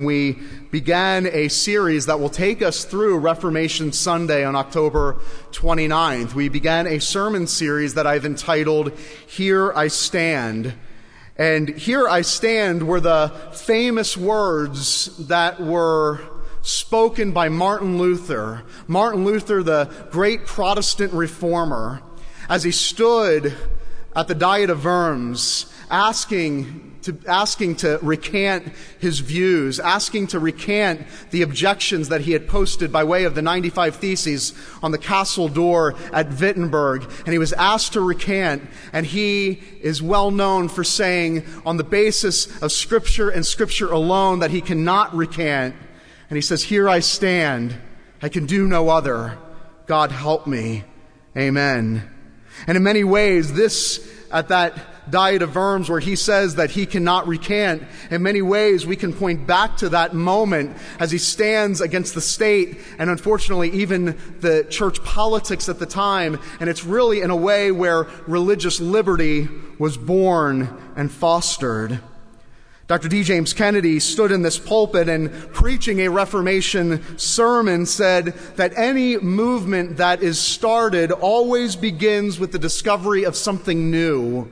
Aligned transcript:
We 0.00 0.38
began 0.70 1.26
a 1.26 1.48
series 1.48 2.06
that 2.06 2.18
will 2.18 2.30
take 2.30 2.62
us 2.62 2.86
through 2.86 3.18
Reformation 3.18 3.92
Sunday 3.92 4.46
on 4.46 4.56
October 4.56 5.18
29th. 5.52 6.32
We 6.32 6.48
began 6.48 6.86
a 6.86 6.98
sermon 7.00 7.46
series 7.46 7.92
that 7.92 8.06
I've 8.06 8.24
entitled 8.24 8.92
Here 9.26 9.74
I 9.74 9.88
Stand. 9.88 10.72
And 11.36 11.68
Here 11.68 12.08
I 12.08 12.22
Stand 12.22 12.88
were 12.88 13.00
the 13.00 13.30
famous 13.52 14.16
words 14.16 15.14
that 15.26 15.60
were 15.60 16.22
spoken 16.62 17.32
by 17.32 17.50
Martin 17.50 17.98
Luther. 17.98 18.62
Martin 18.86 19.26
Luther, 19.26 19.62
the 19.62 19.84
great 20.10 20.46
Protestant 20.46 21.12
reformer, 21.12 22.00
as 22.48 22.64
he 22.64 22.70
stood 22.70 23.54
at 24.16 24.28
the 24.28 24.34
Diet 24.34 24.70
of 24.70 24.82
Worms 24.82 25.70
asking 25.90 26.89
to, 27.02 27.16
asking 27.26 27.76
to 27.76 27.98
recant 28.02 28.72
his 28.98 29.20
views, 29.20 29.80
asking 29.80 30.28
to 30.28 30.38
recant 30.38 31.06
the 31.30 31.42
objections 31.42 32.08
that 32.08 32.22
he 32.22 32.32
had 32.32 32.48
posted 32.48 32.92
by 32.92 33.04
way 33.04 33.24
of 33.24 33.34
the 33.34 33.42
95 33.42 33.96
Theses 33.96 34.54
on 34.82 34.90
the 34.90 34.98
castle 34.98 35.48
door 35.48 35.94
at 36.12 36.28
Wittenberg. 36.40 37.04
And 37.24 37.32
he 37.32 37.38
was 37.38 37.52
asked 37.54 37.94
to 37.94 38.00
recant, 38.00 38.62
and 38.92 39.06
he 39.06 39.60
is 39.80 40.02
well 40.02 40.30
known 40.30 40.68
for 40.68 40.84
saying, 40.84 41.44
on 41.64 41.76
the 41.76 41.84
basis 41.84 42.62
of 42.62 42.72
Scripture 42.72 43.30
and 43.30 43.44
Scripture 43.44 43.90
alone, 43.90 44.40
that 44.40 44.50
he 44.50 44.60
cannot 44.60 45.14
recant. 45.14 45.74
And 46.28 46.36
he 46.36 46.42
says, 46.42 46.62
Here 46.62 46.88
I 46.88 47.00
stand. 47.00 47.76
I 48.22 48.28
can 48.28 48.46
do 48.46 48.66
no 48.66 48.88
other. 48.88 49.38
God 49.86 50.12
help 50.12 50.46
me. 50.46 50.84
Amen. 51.36 52.08
And 52.66 52.76
in 52.76 52.82
many 52.82 53.04
ways, 53.04 53.54
this, 53.54 54.06
at 54.30 54.48
that 54.48 54.74
Diet 55.08 55.42
of 55.42 55.54
Worms 55.54 55.88
where 55.88 56.00
he 56.00 56.16
says 56.16 56.56
that 56.56 56.70
he 56.70 56.86
cannot 56.86 57.26
recant. 57.26 57.82
In 58.10 58.22
many 58.22 58.42
ways, 58.42 58.86
we 58.86 58.96
can 58.96 59.12
point 59.12 59.46
back 59.46 59.76
to 59.78 59.88
that 59.90 60.14
moment 60.14 60.76
as 60.98 61.10
he 61.10 61.18
stands 61.18 61.80
against 61.80 62.14
the 62.14 62.20
state 62.20 62.78
and 62.98 63.08
unfortunately 63.08 63.70
even 63.70 64.18
the 64.40 64.66
church 64.68 65.02
politics 65.04 65.68
at 65.68 65.78
the 65.78 65.86
time. 65.86 66.38
And 66.60 66.68
it's 66.68 66.84
really 66.84 67.20
in 67.20 67.30
a 67.30 67.36
way 67.36 67.72
where 67.72 68.04
religious 68.26 68.80
liberty 68.80 69.48
was 69.78 69.96
born 69.96 70.68
and 70.96 71.10
fostered. 71.10 72.00
Dr. 72.90 73.08
D. 73.08 73.22
James 73.22 73.52
Kennedy 73.52 74.00
stood 74.00 74.32
in 74.32 74.42
this 74.42 74.58
pulpit 74.58 75.08
and 75.08 75.32
preaching 75.52 76.00
a 76.00 76.08
Reformation 76.08 77.16
sermon 77.16 77.86
said 77.86 78.34
that 78.56 78.76
any 78.76 79.16
movement 79.16 79.98
that 79.98 80.24
is 80.24 80.40
started 80.40 81.12
always 81.12 81.76
begins 81.76 82.40
with 82.40 82.50
the 82.50 82.58
discovery 82.58 83.22
of 83.22 83.36
something 83.36 83.92
new. 83.92 84.50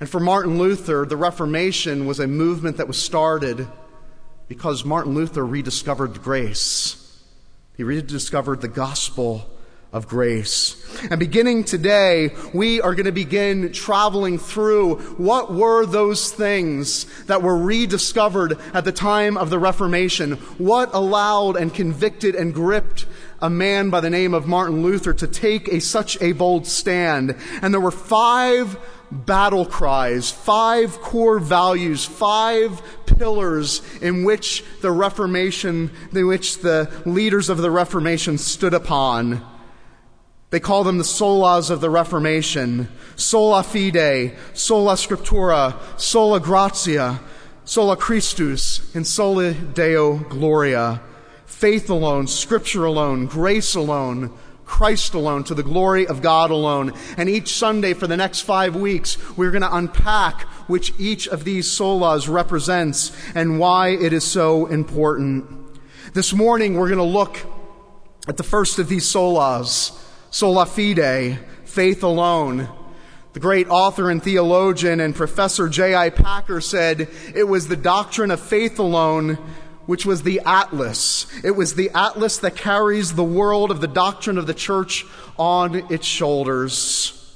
And 0.00 0.08
for 0.08 0.18
Martin 0.18 0.58
Luther, 0.58 1.04
the 1.04 1.16
Reformation 1.16 2.06
was 2.06 2.18
a 2.18 2.26
movement 2.26 2.78
that 2.78 2.88
was 2.88 3.00
started 3.00 3.68
because 4.48 4.84
Martin 4.84 5.14
Luther 5.14 5.44
rediscovered 5.46 6.22
grace. 6.22 7.22
He 7.76 7.84
rediscovered 7.84 8.62
the 8.62 8.68
gospel 8.68 9.48
of 9.92 10.08
grace. 10.08 10.76
And 11.10 11.20
beginning 11.20 11.64
today, 11.64 12.30
we 12.54 12.80
are 12.80 12.94
going 12.94 13.06
to 13.06 13.12
begin 13.12 13.72
traveling 13.72 14.38
through 14.38 14.96
what 15.18 15.52
were 15.52 15.84
those 15.84 16.32
things 16.32 17.04
that 17.24 17.42
were 17.42 17.56
rediscovered 17.56 18.58
at 18.72 18.84
the 18.84 18.92
time 18.92 19.36
of 19.36 19.50
the 19.50 19.58
Reformation? 19.58 20.32
What 20.58 20.94
allowed 20.94 21.56
and 21.56 21.74
convicted 21.74 22.34
and 22.34 22.54
gripped 22.54 23.06
a 23.42 23.50
man 23.50 23.90
by 23.90 24.00
the 24.00 24.10
name 24.10 24.34
of 24.34 24.46
Martin 24.46 24.82
Luther 24.82 25.12
to 25.14 25.26
take 25.26 25.68
a, 25.68 25.80
such 25.80 26.20
a 26.20 26.32
bold 26.32 26.66
stand? 26.66 27.36
And 27.62 27.72
there 27.72 27.80
were 27.80 27.90
five 27.90 28.78
battle 29.10 29.66
cries, 29.66 30.30
five 30.30 31.00
core 31.00 31.38
values, 31.38 32.04
five 32.04 32.80
pillars 33.06 33.82
in 34.00 34.24
which 34.24 34.64
the 34.80 34.90
Reformation, 34.90 35.90
in 36.12 36.26
which 36.26 36.58
the 36.58 36.90
leaders 37.04 37.48
of 37.48 37.58
the 37.58 37.70
Reformation 37.70 38.38
stood 38.38 38.74
upon. 38.74 39.44
They 40.50 40.60
call 40.60 40.82
them 40.82 40.98
the 40.98 41.04
solas 41.04 41.70
of 41.70 41.80
the 41.80 41.90
Reformation 41.90 42.88
sola 43.16 43.62
fide, 43.62 44.36
sola 44.54 44.94
scriptura, 44.94 45.76
sola 46.00 46.40
gratia, 46.40 47.20
sola 47.64 47.96
Christus, 47.96 48.94
and 48.94 49.06
sola 49.06 49.52
Deo 49.52 50.16
gloria. 50.16 51.00
Faith 51.60 51.90
alone, 51.90 52.26
scripture 52.26 52.86
alone, 52.86 53.26
grace 53.26 53.74
alone, 53.74 54.32
Christ 54.64 55.12
alone, 55.12 55.44
to 55.44 55.54
the 55.54 55.62
glory 55.62 56.06
of 56.06 56.22
God 56.22 56.50
alone. 56.50 56.94
And 57.18 57.28
each 57.28 57.54
Sunday 57.54 57.92
for 57.92 58.06
the 58.06 58.16
next 58.16 58.40
five 58.40 58.74
weeks, 58.74 59.18
we're 59.36 59.50
going 59.50 59.60
to 59.60 59.76
unpack 59.76 60.44
which 60.70 60.94
each 60.98 61.28
of 61.28 61.44
these 61.44 61.68
solas 61.68 62.32
represents 62.32 63.14
and 63.34 63.58
why 63.58 63.90
it 63.90 64.14
is 64.14 64.24
so 64.24 64.68
important. 64.68 65.44
This 66.14 66.32
morning, 66.32 66.76
we're 66.76 66.88
going 66.88 66.96
to 66.96 67.04
look 67.04 67.36
at 68.26 68.38
the 68.38 68.42
first 68.42 68.78
of 68.78 68.88
these 68.88 69.04
solas, 69.04 69.92
sola 70.30 70.64
fide, 70.64 71.40
faith 71.66 72.02
alone. 72.02 72.70
The 73.34 73.40
great 73.40 73.68
author 73.68 74.08
and 74.08 74.22
theologian 74.22 74.98
and 74.98 75.14
professor 75.14 75.68
J.I. 75.68 76.08
Packer 76.08 76.62
said 76.62 77.10
it 77.34 77.46
was 77.46 77.68
the 77.68 77.76
doctrine 77.76 78.30
of 78.30 78.40
faith 78.40 78.78
alone 78.78 79.36
which 79.90 80.06
was 80.06 80.22
the 80.22 80.40
Atlas. 80.46 81.26
It 81.42 81.56
was 81.56 81.74
the 81.74 81.90
Atlas 81.92 82.38
that 82.38 82.54
carries 82.54 83.16
the 83.16 83.24
world 83.24 83.72
of 83.72 83.80
the 83.80 83.88
doctrine 83.88 84.38
of 84.38 84.46
the 84.46 84.54
church 84.54 85.04
on 85.36 85.92
its 85.92 86.06
shoulders. 86.06 87.34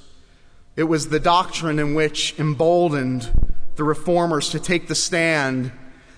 It 0.76 0.84
was 0.84 1.08
the 1.08 1.18
doctrine 1.18 1.80
in 1.80 1.94
which 1.94 2.38
emboldened 2.38 3.28
the 3.74 3.82
reformers 3.82 4.50
to 4.50 4.60
take 4.60 4.86
the 4.86 4.94
stand 4.94 5.72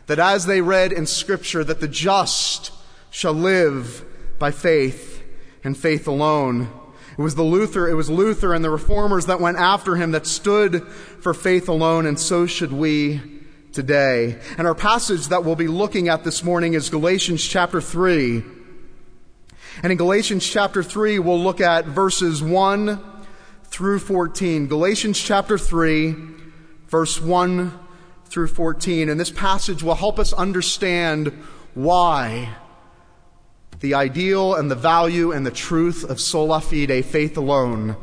that 0.08 0.18
as 0.18 0.44
they 0.44 0.60
read 0.60 0.92
in 0.92 1.06
Scripture, 1.06 1.64
that 1.64 1.80
the 1.80 1.88
just 1.88 2.70
shall 3.08 3.32
live 3.32 4.04
by 4.38 4.50
faith 4.50 5.22
and 5.64 5.74
faith 5.74 6.06
alone. 6.06 6.68
It 7.16 7.22
was 7.22 7.36
the 7.36 7.44
Luther, 7.44 7.88
it 7.88 7.94
was 7.94 8.10
Luther 8.10 8.52
and 8.52 8.62
the 8.62 8.68
reformers 8.68 9.24
that 9.24 9.40
went 9.40 9.56
after 9.56 9.96
him 9.96 10.10
that 10.10 10.26
stood 10.26 10.86
for 10.86 11.32
faith 11.32 11.66
alone, 11.66 12.04
and 12.04 12.20
so 12.20 12.44
should 12.44 12.74
we 12.74 13.35
today. 13.76 14.38
And 14.56 14.66
our 14.66 14.74
passage 14.74 15.28
that 15.28 15.44
we'll 15.44 15.54
be 15.54 15.68
looking 15.68 16.08
at 16.08 16.24
this 16.24 16.42
morning 16.42 16.72
is 16.72 16.88
Galatians 16.88 17.46
chapter 17.46 17.78
3. 17.78 18.42
And 19.82 19.92
in 19.92 19.98
Galatians 19.98 20.48
chapter 20.48 20.82
3, 20.82 21.18
we'll 21.18 21.38
look 21.38 21.60
at 21.60 21.84
verses 21.84 22.42
1 22.42 22.98
through 23.64 23.98
14. 23.98 24.66
Galatians 24.66 25.20
chapter 25.20 25.58
3, 25.58 26.16
verse 26.88 27.20
1 27.20 27.78
through 28.24 28.48
14. 28.48 29.10
And 29.10 29.20
this 29.20 29.30
passage 29.30 29.82
will 29.82 29.94
help 29.94 30.18
us 30.18 30.32
understand 30.32 31.28
why 31.74 32.54
the 33.80 33.92
ideal 33.92 34.54
and 34.54 34.70
the 34.70 34.74
value 34.74 35.32
and 35.32 35.44
the 35.44 35.50
truth 35.50 36.02
of 36.02 36.18
sola 36.18 36.62
fide, 36.62 37.04
faith 37.04 37.36
alone, 37.36 37.94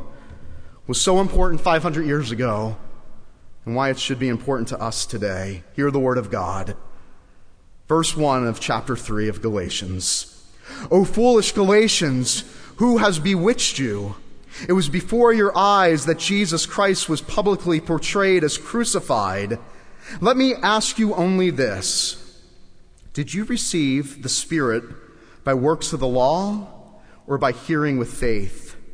was 0.86 1.00
so 1.00 1.20
important 1.20 1.60
500 1.60 2.06
years 2.06 2.30
ago 2.30 2.76
and 3.64 3.74
why 3.74 3.90
it 3.90 3.98
should 3.98 4.18
be 4.18 4.28
important 4.28 4.68
to 4.68 4.80
us 4.80 5.06
today. 5.06 5.62
Hear 5.74 5.90
the 5.90 6.00
word 6.00 6.18
of 6.18 6.30
God. 6.30 6.76
Verse 7.88 8.16
1 8.16 8.46
of 8.46 8.60
chapter 8.60 8.96
3 8.96 9.28
of 9.28 9.42
Galatians. 9.42 10.30
O 10.90 11.04
foolish 11.04 11.52
Galatians, 11.52 12.44
who 12.76 12.98
has 12.98 13.18
bewitched 13.18 13.78
you? 13.78 14.16
It 14.68 14.72
was 14.72 14.88
before 14.88 15.32
your 15.32 15.56
eyes 15.56 16.06
that 16.06 16.18
Jesus 16.18 16.64
Christ 16.66 17.08
was 17.08 17.20
publicly 17.20 17.80
portrayed 17.80 18.44
as 18.44 18.56
crucified. 18.56 19.58
Let 20.20 20.36
me 20.36 20.54
ask 20.54 20.98
you 20.98 21.14
only 21.14 21.50
this 21.50 22.40
Did 23.12 23.34
you 23.34 23.44
receive 23.44 24.22
the 24.22 24.28
Spirit 24.28 24.84
by 25.44 25.54
works 25.54 25.92
of 25.92 26.00
the 26.00 26.06
law 26.06 27.00
or 27.26 27.38
by 27.38 27.52
hearing 27.52 27.98
with 27.98 28.12
faith? 28.12 28.73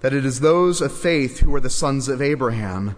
that 0.00 0.12
it 0.12 0.24
is 0.24 0.40
those 0.40 0.80
of 0.80 0.92
faith 0.92 1.40
who 1.40 1.54
are 1.54 1.60
the 1.60 1.70
sons 1.70 2.08
of 2.08 2.22
Abraham 2.22 2.96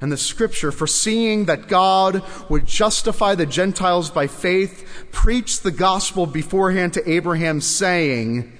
and 0.00 0.12
the 0.12 0.16
scripture, 0.16 0.70
foreseeing 0.70 1.46
that 1.46 1.68
God 1.68 2.22
would 2.48 2.66
justify 2.66 3.34
the 3.34 3.46
Gentiles 3.46 4.10
by 4.10 4.26
faith, 4.26 5.06
preached 5.10 5.62
the 5.62 5.70
gospel 5.70 6.26
beforehand 6.26 6.94
to 6.94 7.10
Abraham, 7.10 7.60
saying, 7.60 8.52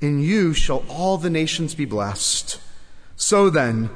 In 0.00 0.20
you 0.20 0.52
shall 0.52 0.84
all 0.88 1.16
the 1.16 1.30
nations 1.30 1.74
be 1.74 1.86
blessed. 1.86 2.60
So 3.16 3.48
then, 3.48 3.90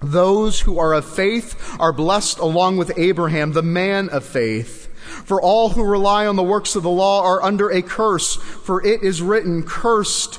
those 0.00 0.60
who 0.60 0.78
are 0.78 0.94
of 0.94 1.04
faith 1.04 1.76
are 1.80 1.92
blessed 1.92 2.38
along 2.38 2.76
with 2.76 2.96
Abraham, 2.96 3.52
the 3.52 3.62
man 3.62 4.08
of 4.08 4.24
faith. 4.24 4.88
For 5.24 5.42
all 5.42 5.70
who 5.70 5.84
rely 5.84 6.26
on 6.26 6.36
the 6.36 6.42
works 6.42 6.76
of 6.76 6.82
the 6.82 6.90
law 6.90 7.22
are 7.22 7.42
under 7.42 7.70
a 7.70 7.82
curse, 7.82 8.36
for 8.36 8.84
it 8.84 9.02
is 9.02 9.22
written, 9.22 9.62
Cursed 9.62 10.38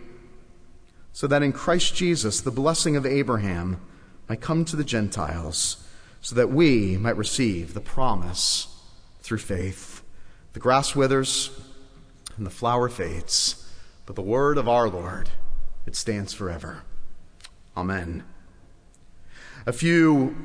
So 1.13 1.27
that 1.27 1.43
in 1.43 1.51
Christ 1.51 1.95
Jesus, 1.95 2.41
the 2.41 2.51
blessing 2.51 2.95
of 2.95 3.05
Abraham 3.05 3.81
might 4.29 4.41
come 4.41 4.63
to 4.65 4.75
the 4.75 4.83
Gentiles, 4.83 5.85
so 6.21 6.35
that 6.35 6.51
we 6.51 6.97
might 6.97 7.17
receive 7.17 7.73
the 7.73 7.81
promise 7.81 8.67
through 9.21 9.39
faith. 9.39 10.03
The 10.53 10.59
grass 10.59 10.95
withers 10.95 11.49
and 12.37 12.45
the 12.45 12.51
flower 12.51 12.89
fades, 12.89 13.69
but 14.05 14.15
the 14.15 14.21
word 14.21 14.57
of 14.57 14.69
our 14.69 14.89
Lord, 14.89 15.29
it 15.85 15.95
stands 15.95 16.33
forever. 16.33 16.83
Amen. 17.75 18.23
A 19.65 19.73
few 19.73 20.35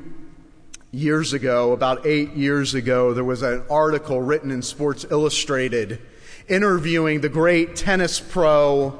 years 0.91 1.33
ago, 1.33 1.71
about 1.71 2.05
eight 2.05 2.33
years 2.33 2.73
ago, 2.73 3.13
there 3.13 3.23
was 3.23 3.41
an 3.41 3.63
article 3.69 4.21
written 4.21 4.51
in 4.51 4.61
Sports 4.61 5.05
Illustrated 5.09 6.01
interviewing 6.47 7.21
the 7.21 7.29
great 7.29 7.75
tennis 7.75 8.19
pro 8.19 8.99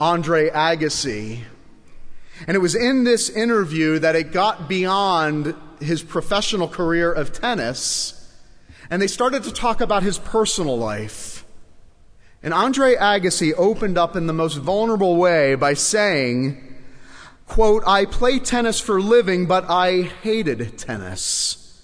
Andre 0.00 0.50
Agassi. 0.50 1.40
And 2.46 2.54
it 2.54 2.60
was 2.60 2.74
in 2.74 3.04
this 3.04 3.30
interview 3.30 3.98
that 3.98 4.14
it 4.14 4.32
got 4.32 4.68
beyond 4.68 5.54
his 5.80 6.02
professional 6.02 6.68
career 6.68 7.12
of 7.12 7.32
tennis 7.32 8.16
and 8.90 9.02
they 9.02 9.06
started 9.06 9.42
to 9.44 9.52
talk 9.52 9.80
about 9.80 10.02
his 10.02 10.18
personal 10.18 10.78
life. 10.78 11.44
And 12.42 12.54
Andre 12.54 12.94
Agassi 12.94 13.52
opened 13.56 13.98
up 13.98 14.14
in 14.14 14.26
the 14.26 14.32
most 14.32 14.56
vulnerable 14.56 15.16
way 15.16 15.54
by 15.54 15.74
saying, 15.74 16.76
quote, 17.46 17.82
I 17.86 18.04
play 18.04 18.38
tennis 18.38 18.80
for 18.80 19.00
living, 19.00 19.46
but 19.46 19.64
I 19.68 20.02
hated 20.02 20.78
tennis. 20.78 21.82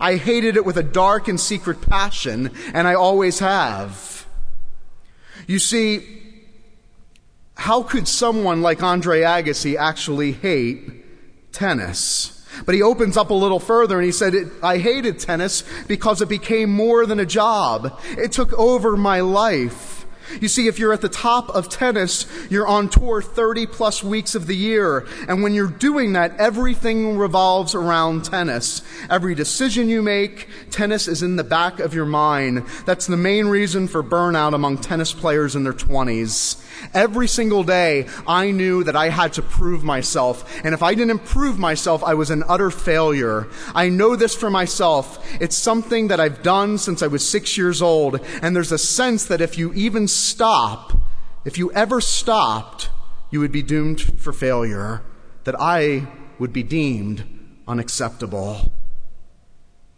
I 0.00 0.16
hated 0.16 0.56
it 0.56 0.64
with 0.64 0.76
a 0.76 0.82
dark 0.82 1.28
and 1.28 1.38
secret 1.38 1.80
passion, 1.82 2.52
and 2.72 2.86
I 2.86 2.94
always 2.94 3.38
have. 3.40 4.26
You 5.46 5.58
see, 5.58 6.22
how 7.68 7.82
could 7.82 8.08
someone 8.08 8.62
like 8.62 8.82
Andre 8.82 9.20
Agassi 9.20 9.76
actually 9.76 10.32
hate 10.32 11.04
tennis? 11.52 12.42
But 12.64 12.74
he 12.74 12.80
opens 12.80 13.18
up 13.18 13.28
a 13.28 13.34
little 13.34 13.60
further 13.60 13.98
and 13.98 14.06
he 14.06 14.10
said, 14.10 14.32
I 14.62 14.78
hated 14.78 15.18
tennis 15.18 15.64
because 15.86 16.22
it 16.22 16.30
became 16.30 16.70
more 16.70 17.04
than 17.04 17.20
a 17.20 17.26
job. 17.26 18.00
It 18.16 18.32
took 18.32 18.54
over 18.54 18.96
my 18.96 19.20
life. 19.20 20.06
You 20.40 20.48
see, 20.48 20.66
if 20.66 20.78
you're 20.78 20.94
at 20.94 21.02
the 21.02 21.10
top 21.10 21.50
of 21.50 21.68
tennis, 21.68 22.24
you're 22.48 22.66
on 22.66 22.88
tour 22.88 23.20
30 23.20 23.66
plus 23.66 24.02
weeks 24.02 24.34
of 24.34 24.46
the 24.46 24.56
year. 24.56 25.06
And 25.28 25.42
when 25.42 25.52
you're 25.52 25.66
doing 25.66 26.14
that, 26.14 26.38
everything 26.38 27.18
revolves 27.18 27.74
around 27.74 28.24
tennis. 28.24 28.80
Every 29.10 29.34
decision 29.34 29.90
you 29.90 30.00
make, 30.00 30.48
tennis 30.70 31.06
is 31.06 31.22
in 31.22 31.36
the 31.36 31.44
back 31.44 31.80
of 31.80 31.92
your 31.92 32.06
mind. 32.06 32.66
That's 32.86 33.06
the 33.06 33.18
main 33.18 33.46
reason 33.46 33.88
for 33.88 34.02
burnout 34.02 34.54
among 34.54 34.78
tennis 34.78 35.12
players 35.12 35.54
in 35.54 35.64
their 35.64 35.74
20s. 35.74 36.64
Every 36.94 37.28
single 37.28 37.64
day, 37.64 38.06
I 38.26 38.50
knew 38.50 38.84
that 38.84 38.96
I 38.96 39.10
had 39.10 39.32
to 39.34 39.42
prove 39.42 39.84
myself. 39.84 40.60
And 40.64 40.74
if 40.74 40.82
I 40.82 40.94
didn't 40.94 41.20
prove 41.20 41.58
myself, 41.58 42.02
I 42.02 42.14
was 42.14 42.30
an 42.30 42.44
utter 42.48 42.70
failure. 42.70 43.48
I 43.74 43.88
know 43.88 44.16
this 44.16 44.34
for 44.34 44.50
myself. 44.50 45.24
It's 45.40 45.56
something 45.56 46.08
that 46.08 46.20
I've 46.20 46.42
done 46.42 46.78
since 46.78 47.02
I 47.02 47.06
was 47.06 47.28
six 47.28 47.56
years 47.56 47.82
old. 47.82 48.20
And 48.42 48.54
there's 48.54 48.72
a 48.72 48.78
sense 48.78 49.24
that 49.26 49.40
if 49.40 49.58
you 49.58 49.72
even 49.74 50.08
stop, 50.08 50.92
if 51.44 51.58
you 51.58 51.72
ever 51.72 52.00
stopped, 52.00 52.90
you 53.30 53.40
would 53.40 53.52
be 53.52 53.62
doomed 53.62 54.00
for 54.20 54.32
failure, 54.32 55.02
that 55.44 55.60
I 55.60 56.08
would 56.38 56.52
be 56.52 56.62
deemed 56.62 57.24
unacceptable. 57.66 58.72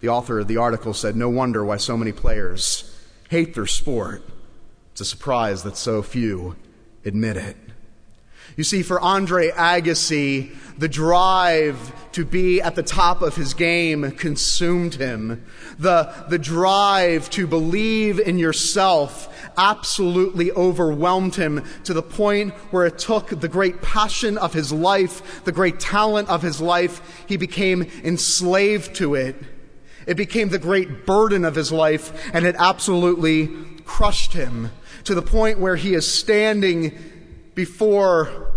The 0.01 0.09
author 0.09 0.41
of 0.41 0.49
the 0.49 0.57
article 0.57 0.95
said, 0.95 1.15
No 1.15 1.29
wonder 1.29 1.65
why 1.65 1.77
so 1.77 1.97
many 1.97 2.13
players 2.13 2.97
hate 3.29 3.55
their 3.55 3.67
sport. 3.67 4.23
It's 4.93 5.01
a 5.01 5.05
surprise 5.05 5.63
that 5.63 5.77
so 5.77 6.03
few 6.03 6.57
admit 7.05 7.37
it. 7.37 7.57
You 8.57 8.65
see, 8.65 8.83
for 8.83 9.01
Andre 9.01 9.51
Agassi, 9.51 10.55
the 10.77 10.89
drive 10.89 11.93
to 12.13 12.25
be 12.25 12.61
at 12.61 12.75
the 12.75 12.83
top 12.83 13.23
of 13.23 13.37
his 13.37 13.55
game 13.55 14.11
consumed 14.13 14.95
him. 14.95 15.45
The, 15.79 16.13
the 16.29 16.39
drive 16.39 17.31
to 17.31 17.47
believe 17.47 18.19
in 18.19 18.39
yourself 18.39 19.29
absolutely 19.57 20.51
overwhelmed 20.53 21.37
him 21.37 21.65
to 21.85 21.95
the 21.95 22.03
point 22.03 22.53
where 22.73 22.87
it 22.87 22.99
took 22.99 23.29
the 23.29 23.49
great 23.49 23.83
passion 23.83 24.37
of 24.39 24.53
his 24.53 24.73
life, 24.73 25.45
the 25.45 25.53
great 25.53 25.79
talent 25.79 26.29
of 26.29 26.43
his 26.43 26.61
life, 26.61 27.25
he 27.27 27.37
became 27.37 27.83
enslaved 28.03 28.95
to 28.97 29.15
it. 29.15 29.37
It 30.07 30.17
became 30.17 30.49
the 30.49 30.59
great 30.59 31.07
burden 31.07 31.45
of 31.45 31.55
his 31.55 31.71
life, 31.71 32.31
and 32.35 32.45
it 32.45 32.57
absolutely 32.59 33.49
crushed 33.85 34.33
him 34.33 34.71
to 35.05 35.15
the 35.15 35.23
point 35.23 35.59
where 35.59 35.77
he 35.77 35.95
is 35.95 36.13
standing 36.13 36.97
before 37.55 38.53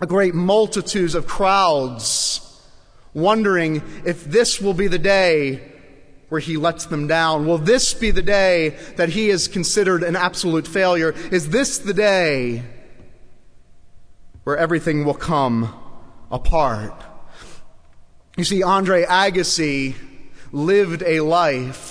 a 0.00 0.06
great 0.06 0.34
multitudes 0.34 1.14
of 1.14 1.26
crowds, 1.26 2.62
wondering 3.12 3.82
if 4.04 4.24
this 4.24 4.60
will 4.60 4.74
be 4.74 4.88
the 4.88 4.98
day 4.98 5.60
where 6.30 6.40
he 6.40 6.56
lets 6.56 6.86
them 6.86 7.06
down. 7.06 7.46
Will 7.46 7.58
this 7.58 7.92
be 7.92 8.10
the 8.10 8.22
day 8.22 8.70
that 8.96 9.10
he 9.10 9.30
is 9.30 9.48
considered 9.48 10.02
an 10.02 10.16
absolute 10.16 10.66
failure? 10.66 11.12
Is 11.30 11.50
this 11.50 11.78
the 11.78 11.92
day 11.92 12.62
where 14.44 14.56
everything 14.56 15.04
will 15.04 15.14
come 15.14 15.74
apart? 16.30 16.94
You 18.36 18.44
see, 18.44 18.62
Andre 18.62 19.04
Agassi 19.04 19.96
lived 20.52 21.02
a 21.02 21.20
life 21.20 21.89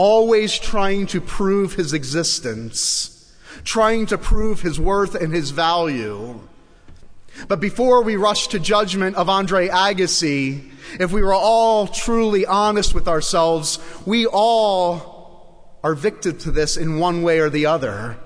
always 0.00 0.58
trying 0.58 1.06
to 1.06 1.20
prove 1.20 1.74
his 1.74 1.92
existence, 1.92 3.30
trying 3.64 4.06
to 4.06 4.16
prove 4.16 4.62
his 4.62 4.80
worth 4.80 5.14
and 5.14 5.30
his 5.30 5.50
value. 5.50 6.40
But 7.48 7.60
before 7.60 8.02
we 8.02 8.16
rush 8.16 8.48
to 8.48 8.58
judgment 8.58 9.16
of 9.16 9.28
Andre 9.28 9.68
Agassi, 9.68 10.70
if 10.98 11.12
we 11.12 11.22
were 11.22 11.34
all 11.34 11.86
truly 11.86 12.46
honest 12.46 12.94
with 12.94 13.08
ourselves, 13.08 13.78
we 14.06 14.24
all 14.24 15.78
are 15.84 15.94
victim 15.94 16.38
to 16.38 16.50
this 16.50 16.78
in 16.78 16.98
one 16.98 17.22
way 17.22 17.38
or 17.38 17.50
the 17.50 17.66
other. 17.66 18.16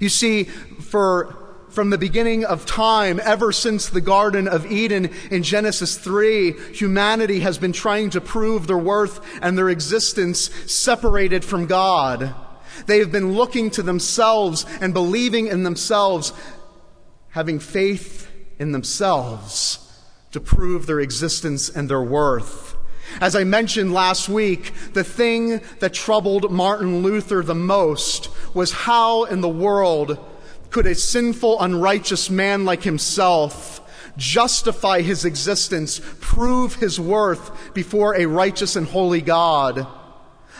You 0.00 0.08
see, 0.08 0.44
for 0.44 1.47
from 1.70 1.90
the 1.90 1.98
beginning 1.98 2.44
of 2.44 2.66
time, 2.66 3.20
ever 3.22 3.52
since 3.52 3.88
the 3.88 4.00
Garden 4.00 4.48
of 4.48 4.70
Eden 4.70 5.10
in 5.30 5.42
Genesis 5.42 5.96
3, 5.96 6.52
humanity 6.72 7.40
has 7.40 7.58
been 7.58 7.72
trying 7.72 8.10
to 8.10 8.20
prove 8.20 8.66
their 8.66 8.78
worth 8.78 9.20
and 9.42 9.56
their 9.56 9.68
existence 9.68 10.50
separated 10.70 11.44
from 11.44 11.66
God. 11.66 12.34
They 12.86 12.98
have 12.98 13.12
been 13.12 13.32
looking 13.32 13.70
to 13.72 13.82
themselves 13.82 14.64
and 14.80 14.94
believing 14.94 15.46
in 15.46 15.62
themselves, 15.62 16.32
having 17.30 17.58
faith 17.58 18.30
in 18.58 18.72
themselves 18.72 19.84
to 20.32 20.40
prove 20.40 20.86
their 20.86 21.00
existence 21.00 21.68
and 21.68 21.88
their 21.88 22.02
worth. 22.02 22.76
As 23.20 23.34
I 23.34 23.44
mentioned 23.44 23.92
last 23.92 24.28
week, 24.28 24.72
the 24.92 25.04
thing 25.04 25.60
that 25.80 25.94
troubled 25.94 26.52
Martin 26.52 27.02
Luther 27.02 27.42
the 27.42 27.54
most 27.54 28.28
was 28.54 28.72
how 28.72 29.24
in 29.24 29.40
the 29.40 29.48
world 29.48 30.18
could 30.70 30.86
a 30.86 30.94
sinful, 30.94 31.60
unrighteous 31.60 32.30
man 32.30 32.64
like 32.64 32.82
himself 32.82 33.80
justify 34.16 35.00
his 35.00 35.24
existence, 35.24 36.00
prove 36.20 36.74
his 36.74 36.98
worth 37.00 37.72
before 37.74 38.16
a 38.16 38.26
righteous 38.26 38.76
and 38.76 38.86
holy 38.86 39.20
God? 39.20 39.86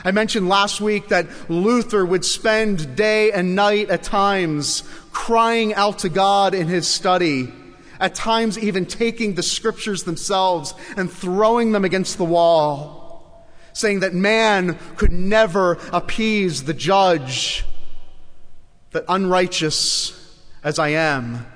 I 0.05 0.13
mentioned 0.13 0.49
last 0.49 0.81
week 0.81 1.09
that 1.09 1.27
Luther 1.51 2.07
would 2.07 2.25
spend 2.25 2.95
day 2.95 3.33
and 3.33 3.57
night 3.57 3.91
at 3.91 4.05
times 4.05 4.85
crying 5.11 5.75
out 5.75 6.01
to 6.01 6.09
God 6.09 6.55
in 6.55 6.69
his 6.69 6.87
study, 6.87 7.53
at 7.99 8.15
times 8.15 8.59
even 8.59 8.87
taking 8.87 9.35
the 9.35 9.43
scriptures 9.43 10.05
themselves 10.05 10.73
and 10.97 11.11
throwing 11.11 11.73
them 11.73 11.85
against 11.85 12.17
the 12.17 12.25
wall, 12.25 13.49
saying 13.73 14.01
that 14.01 14.15
man 14.15 14.79
could 14.97 15.11
never 15.11 15.79
appease 15.93 16.63
the 16.63 16.75
judge 16.75 17.65
that 18.93 19.05
unrighteous 19.09 20.15
as 20.65 20.79
I 20.79 20.89
am, 20.89 21.47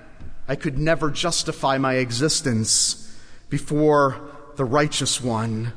I 0.48 0.56
could 0.56 0.78
never 0.78 1.10
justify 1.10 1.78
my 1.78 1.94
existence 1.94 3.16
before 3.48 4.20
the 4.56 4.64
righteous 4.64 5.20
one. 5.20 5.72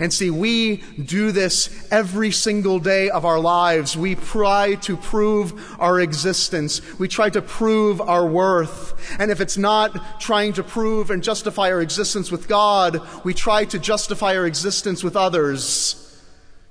And 0.00 0.12
see, 0.12 0.30
we 0.30 0.76
do 0.76 1.32
this 1.32 1.86
every 1.90 2.30
single 2.30 2.78
day 2.78 3.10
of 3.10 3.26
our 3.26 3.38
lives. 3.38 3.96
We 3.96 4.14
try 4.14 4.76
to 4.76 4.96
prove 4.96 5.76
our 5.78 6.00
existence. 6.00 6.80
We 6.98 7.08
try 7.08 7.28
to 7.30 7.42
prove 7.42 8.00
our 8.00 8.26
worth. 8.26 8.94
And 9.20 9.30
if 9.30 9.40
it's 9.40 9.58
not 9.58 10.20
trying 10.20 10.54
to 10.54 10.62
prove 10.62 11.10
and 11.10 11.22
justify 11.22 11.70
our 11.70 11.82
existence 11.82 12.30
with 12.30 12.48
God, 12.48 13.02
we 13.22 13.34
try 13.34 13.66
to 13.66 13.78
justify 13.78 14.36
our 14.36 14.46
existence 14.46 15.04
with 15.04 15.16
others. 15.16 15.98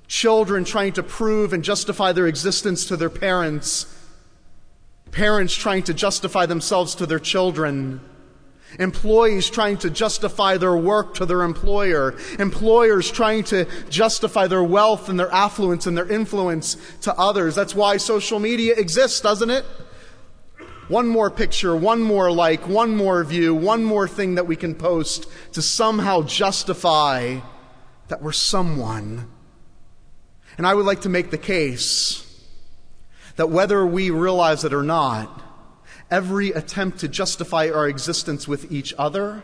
Children 0.08 0.64
trying 0.64 0.92
to 0.94 1.02
prove 1.02 1.52
and 1.52 1.62
justify 1.62 2.12
their 2.12 2.26
existence 2.26 2.84
to 2.86 2.96
their 2.96 3.10
parents. 3.10 3.86
Parents 5.12 5.54
trying 5.54 5.84
to 5.84 5.94
justify 5.94 6.46
themselves 6.46 6.94
to 6.96 7.06
their 7.06 7.18
children. 7.18 8.00
Employees 8.78 9.50
trying 9.50 9.76
to 9.78 9.90
justify 9.90 10.56
their 10.56 10.74
work 10.74 11.14
to 11.14 11.26
their 11.26 11.42
employer. 11.42 12.16
Employers 12.38 13.10
trying 13.10 13.44
to 13.44 13.66
justify 13.90 14.46
their 14.46 14.64
wealth 14.64 15.10
and 15.10 15.20
their 15.20 15.30
affluence 15.30 15.86
and 15.86 15.96
their 15.96 16.10
influence 16.10 16.78
to 17.02 17.14
others. 17.18 17.54
That's 17.54 17.74
why 17.74 17.98
social 17.98 18.40
media 18.40 18.74
exists, 18.74 19.20
doesn't 19.20 19.50
it? 19.50 19.66
One 20.88 21.06
more 21.06 21.30
picture, 21.30 21.76
one 21.76 22.00
more 22.00 22.32
like, 22.32 22.66
one 22.66 22.96
more 22.96 23.22
view, 23.22 23.54
one 23.54 23.84
more 23.84 24.08
thing 24.08 24.36
that 24.36 24.46
we 24.46 24.56
can 24.56 24.74
post 24.74 25.26
to 25.52 25.60
somehow 25.60 26.22
justify 26.22 27.40
that 28.08 28.22
we're 28.22 28.32
someone. 28.32 29.30
And 30.56 30.66
I 30.66 30.74
would 30.74 30.86
like 30.86 31.02
to 31.02 31.08
make 31.10 31.30
the 31.30 31.38
case 31.38 32.31
that 33.36 33.50
whether 33.50 33.86
we 33.86 34.10
realize 34.10 34.64
it 34.64 34.72
or 34.72 34.82
not, 34.82 35.42
every 36.10 36.50
attempt 36.50 36.98
to 37.00 37.08
justify 37.08 37.70
our 37.70 37.88
existence 37.88 38.46
with 38.46 38.70
each 38.70 38.94
other 38.98 39.42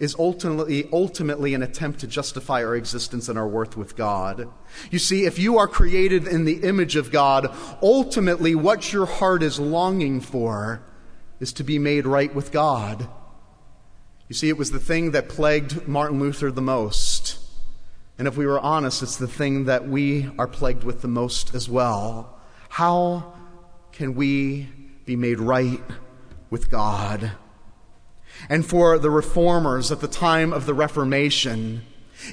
is 0.00 0.16
ultimately, 0.18 0.88
ultimately 0.92 1.54
an 1.54 1.62
attempt 1.62 2.00
to 2.00 2.06
justify 2.06 2.64
our 2.64 2.74
existence 2.74 3.28
and 3.28 3.38
our 3.38 3.46
worth 3.46 3.76
with 3.76 3.94
God. 3.94 4.48
You 4.90 4.98
see, 4.98 5.26
if 5.26 5.38
you 5.38 5.58
are 5.58 5.68
created 5.68 6.26
in 6.26 6.44
the 6.44 6.64
image 6.64 6.96
of 6.96 7.12
God, 7.12 7.54
ultimately 7.80 8.54
what 8.54 8.92
your 8.92 9.06
heart 9.06 9.42
is 9.44 9.60
longing 9.60 10.20
for 10.20 10.82
is 11.38 11.52
to 11.52 11.64
be 11.64 11.78
made 11.78 12.06
right 12.06 12.34
with 12.34 12.50
God. 12.50 13.08
You 14.28 14.34
see, 14.34 14.48
it 14.48 14.56
was 14.56 14.70
the 14.70 14.80
thing 14.80 15.12
that 15.12 15.28
plagued 15.28 15.86
Martin 15.86 16.18
Luther 16.18 16.50
the 16.50 16.62
most. 16.62 17.38
And 18.18 18.26
if 18.26 18.36
we 18.36 18.46
were 18.46 18.60
honest, 18.60 19.02
it's 19.02 19.16
the 19.16 19.28
thing 19.28 19.66
that 19.66 19.86
we 19.86 20.30
are 20.38 20.48
plagued 20.48 20.84
with 20.84 21.02
the 21.02 21.08
most 21.08 21.54
as 21.54 21.68
well. 21.68 22.40
How 22.72 23.34
can 23.92 24.14
we 24.14 24.68
be 25.04 25.16
made 25.16 25.40
right 25.40 25.82
with 26.50 26.70
God. 26.70 27.32
And 28.48 28.64
for 28.64 28.98
the 28.98 29.10
reformers 29.10 29.90
at 29.90 30.00
the 30.00 30.08
time 30.08 30.52
of 30.52 30.66
the 30.66 30.74
Reformation, 30.74 31.82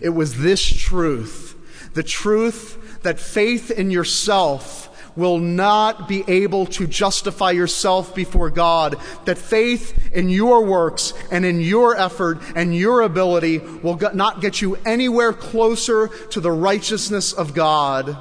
it 0.02 0.10
was 0.10 0.40
this 0.40 0.64
truth 0.64 1.56
the 1.94 2.04
truth 2.04 3.02
that 3.02 3.20
faith 3.20 3.72
in 3.72 3.90
yourself 3.90 4.86
will 5.18 5.40
not 5.40 6.08
be 6.08 6.24
able 6.28 6.68
to 6.68 6.86
justify 6.86 7.50
yourself 7.50 8.14
before 8.14 8.52
God. 8.52 8.96
That 9.26 9.40
faith 9.40 10.12
in 10.14 10.30
your 10.30 10.64
works 10.64 11.14
and 11.32 11.44
in 11.44 11.62
your 11.62 11.96
effort 11.96 12.40
and 12.56 12.76
your 12.76 13.02
ability 13.02 13.58
will 13.58 13.98
not 14.14 14.40
get 14.40 14.62
you 14.62 14.76
anywhere 14.86 15.34
closer 15.34 16.10
to 16.30 16.40
the 16.40 16.52
righteousness 16.52 17.34
of 17.34 17.56
God. 17.56 18.16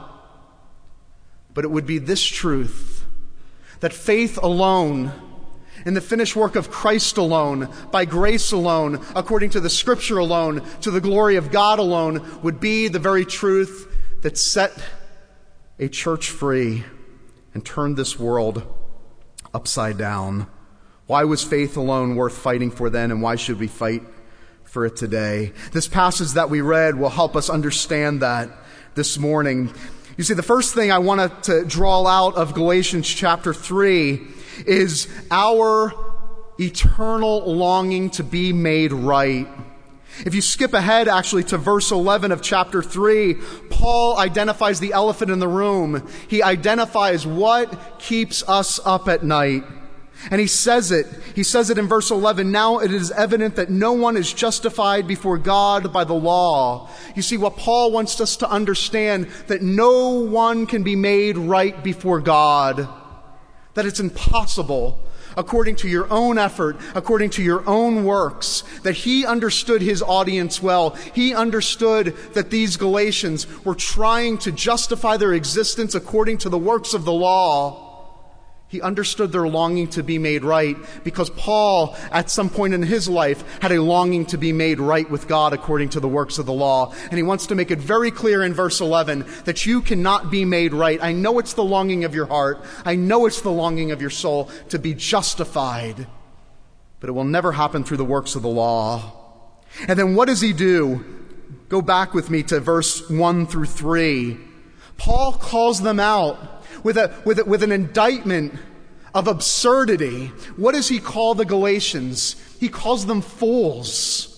But 1.58 1.64
it 1.64 1.72
would 1.72 1.86
be 1.86 1.98
this 1.98 2.22
truth 2.22 3.04
that 3.80 3.92
faith 3.92 4.38
alone, 4.40 5.10
in 5.84 5.94
the 5.94 6.00
finished 6.00 6.36
work 6.36 6.54
of 6.54 6.70
Christ 6.70 7.18
alone, 7.18 7.68
by 7.90 8.04
grace 8.04 8.52
alone, 8.52 9.04
according 9.16 9.50
to 9.50 9.60
the 9.60 9.68
scripture 9.68 10.18
alone, 10.18 10.64
to 10.82 10.92
the 10.92 11.00
glory 11.00 11.34
of 11.34 11.50
God 11.50 11.80
alone, 11.80 12.42
would 12.44 12.60
be 12.60 12.86
the 12.86 13.00
very 13.00 13.24
truth 13.24 13.92
that 14.22 14.38
set 14.38 14.70
a 15.80 15.88
church 15.88 16.30
free 16.30 16.84
and 17.54 17.66
turned 17.66 17.96
this 17.96 18.16
world 18.16 18.62
upside 19.52 19.98
down. 19.98 20.46
Why 21.08 21.24
was 21.24 21.42
faith 21.42 21.76
alone 21.76 22.14
worth 22.14 22.38
fighting 22.38 22.70
for 22.70 22.88
then, 22.88 23.10
and 23.10 23.20
why 23.20 23.34
should 23.34 23.58
we 23.58 23.66
fight 23.66 24.04
for 24.62 24.86
it 24.86 24.94
today? 24.94 25.52
This 25.72 25.88
passage 25.88 26.34
that 26.34 26.50
we 26.50 26.60
read 26.60 26.94
will 26.94 27.10
help 27.10 27.34
us 27.34 27.50
understand 27.50 28.22
that 28.22 28.48
this 28.94 29.18
morning. 29.18 29.74
You 30.18 30.25
see, 30.25 30.34
the 30.34 30.42
first 30.42 30.75
thing 30.75 30.90
I 30.90 30.98
wanted 30.98 31.44
to 31.44 31.64
draw 31.64 32.04
out 32.04 32.34
of 32.34 32.52
Galatians 32.52 33.08
chapter 33.08 33.54
3 33.54 34.20
is 34.66 35.06
our 35.30 35.92
eternal 36.58 37.54
longing 37.54 38.10
to 38.10 38.25
be 38.25 38.52
made 38.52 38.90
right. 38.90 39.46
If 40.26 40.34
you 40.34 40.40
skip 40.40 40.72
ahead 40.72 41.06
actually 41.06 41.44
to 41.44 41.56
verse 41.56 41.92
11 41.92 42.32
of 42.32 42.42
chapter 42.42 42.82
3, 42.82 43.34
Paul 43.70 44.18
identifies 44.18 44.80
the 44.80 44.92
elephant 44.92 45.30
in 45.30 45.38
the 45.38 45.46
room. 45.46 46.04
He 46.26 46.42
identifies 46.42 47.25
what 47.25 48.00
keeps 48.00 48.42
us 48.48 48.80
up 48.84 49.06
at 49.06 49.22
night. 49.22 49.62
And 50.30 50.40
he 50.40 50.46
says 50.46 50.90
it. 50.90 51.06
He 51.34 51.42
says 51.42 51.70
it 51.70 51.78
in 51.78 51.87
verse 51.87 52.10
11. 52.10 52.50
Now 52.50 52.78
it 52.78 52.92
is 52.92 53.10
evident 53.12 53.56
that 53.56 53.70
no 53.70 53.92
one 53.92 54.16
is 54.16 54.32
justified 54.32 55.06
before 55.06 55.38
God 55.38 55.92
by 55.92 56.04
the 56.04 56.14
law. 56.14 56.90
You 57.14 57.22
see, 57.22 57.37
what 57.37 57.56
Paul 57.56 57.92
wants 57.92 58.20
us 58.20 58.37
to 58.38 58.50
understand 58.50 59.28
that 59.46 59.62
no 59.62 60.08
one 60.08 60.66
can 60.66 60.82
be 60.82 60.96
made 60.96 61.38
right 61.38 61.82
before 61.82 62.20
God. 62.20 62.88
That 63.75 63.87
it's 63.87 64.00
impossible 64.00 65.00
according 65.37 65.76
to 65.76 65.88
your 65.88 66.12
own 66.12 66.37
effort, 66.37 66.76
according 66.96 67.30
to 67.30 67.42
your 67.42 67.66
own 67.68 68.04
works, 68.04 68.64
that 68.82 68.94
he 68.94 69.25
understood 69.25 69.80
his 69.80 70.02
audience 70.02 70.60
well. 70.60 70.90
He 71.14 71.32
understood 71.32 72.16
that 72.34 72.50
these 72.50 72.76
Galatians 72.76 73.46
were 73.64 73.76
trying 73.76 74.38
to 74.38 74.50
justify 74.50 75.16
their 75.16 75.32
existence 75.32 75.94
according 75.94 76.38
to 76.38 76.48
the 76.48 76.58
works 76.58 76.92
of 76.92 77.04
the 77.04 77.12
law. 77.12 77.88
He 78.68 78.82
understood 78.82 79.32
their 79.32 79.48
longing 79.48 79.88
to 79.88 80.02
be 80.02 80.18
made 80.18 80.44
right 80.44 80.76
because 81.02 81.30
Paul, 81.30 81.96
at 82.12 82.30
some 82.30 82.50
point 82.50 82.75
in 82.75 82.82
his 82.82 83.08
life, 83.08 83.42
had 83.62 83.72
a 83.72 83.82
longing 83.82 84.26
to 84.26 84.37
be 84.37 84.52
made 84.52 84.78
right 84.78 85.10
with 85.10 85.26
God 85.26 85.54
according 85.54 85.88
to 85.90 86.00
the 86.00 86.08
works 86.08 86.38
of 86.38 86.44
the 86.44 86.52
law. 86.52 86.92
And 87.04 87.14
he 87.14 87.22
wants 87.22 87.46
to 87.46 87.54
make 87.54 87.70
it 87.70 87.78
very 87.78 88.10
clear 88.10 88.42
in 88.42 88.52
verse 88.52 88.82
11 88.82 89.25
that 89.44 89.64
you 89.64 89.80
cannot 89.80 90.30
be 90.30 90.44
made 90.44 90.75
right. 90.75 91.02
I 91.02 91.12
know 91.12 91.38
it's 91.38 91.54
the 91.54 91.64
longing 91.64 92.04
of 92.04 92.14
your 92.14 92.26
heart. 92.26 92.62
I 92.84 92.94
know 92.94 93.25
it's 93.25 93.40
the 93.40 93.50
longing 93.50 93.90
of 93.90 94.02
your 94.02 94.10
soul 94.10 94.50
to 94.68 94.78
be 94.78 94.92
justified. 94.92 96.06
But 97.00 97.08
it 97.08 97.12
will 97.12 97.25
never 97.25 97.52
happen 97.52 97.84
through 97.84 97.96
the 97.96 98.04
works 98.04 98.34
of 98.34 98.42
the 98.42 98.48
law. 98.48 99.14
And 99.87 99.98
then 99.98 100.14
what 100.14 100.28
does 100.28 100.42
he 100.42 100.52
do? 100.52 101.04
Go 101.70 101.80
back 101.80 102.12
with 102.12 102.28
me 102.28 102.42
to 102.44 102.60
verse 102.60 103.08
1 103.08 103.46
through 103.46 103.66
3. 103.66 104.38
Paul 104.98 105.32
calls 105.32 105.80
them 105.80 106.00
out 106.00 106.57
with, 106.82 106.97
a, 106.97 107.14
with, 107.25 107.38
a, 107.38 107.44
with 107.44 107.62
an 107.62 107.73
indictment 107.73 108.54
of 109.14 109.26
absurdity. 109.26 110.26
What 110.56 110.75
does 110.75 110.88
he 110.88 110.99
call 111.00 111.35
the 111.35 111.44
Galatians? 111.44 112.37
He 112.61 112.68
calls 112.68 113.06
them 113.06 113.20
fools. 113.20 114.35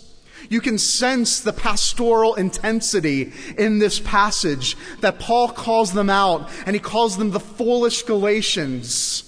You 0.48 0.60
can 0.60 0.78
sense 0.78 1.40
the 1.40 1.52
pastoral 1.52 2.34
intensity 2.34 3.32
in 3.56 3.78
this 3.78 4.00
passage 4.00 4.76
that 5.00 5.20
Paul 5.20 5.48
calls 5.50 5.92
them 5.92 6.10
out, 6.10 6.50
and 6.66 6.74
he 6.74 6.80
calls 6.80 7.16
them 7.16 7.30
the 7.30 7.40
foolish 7.40 8.02
Galatians. 8.02 9.26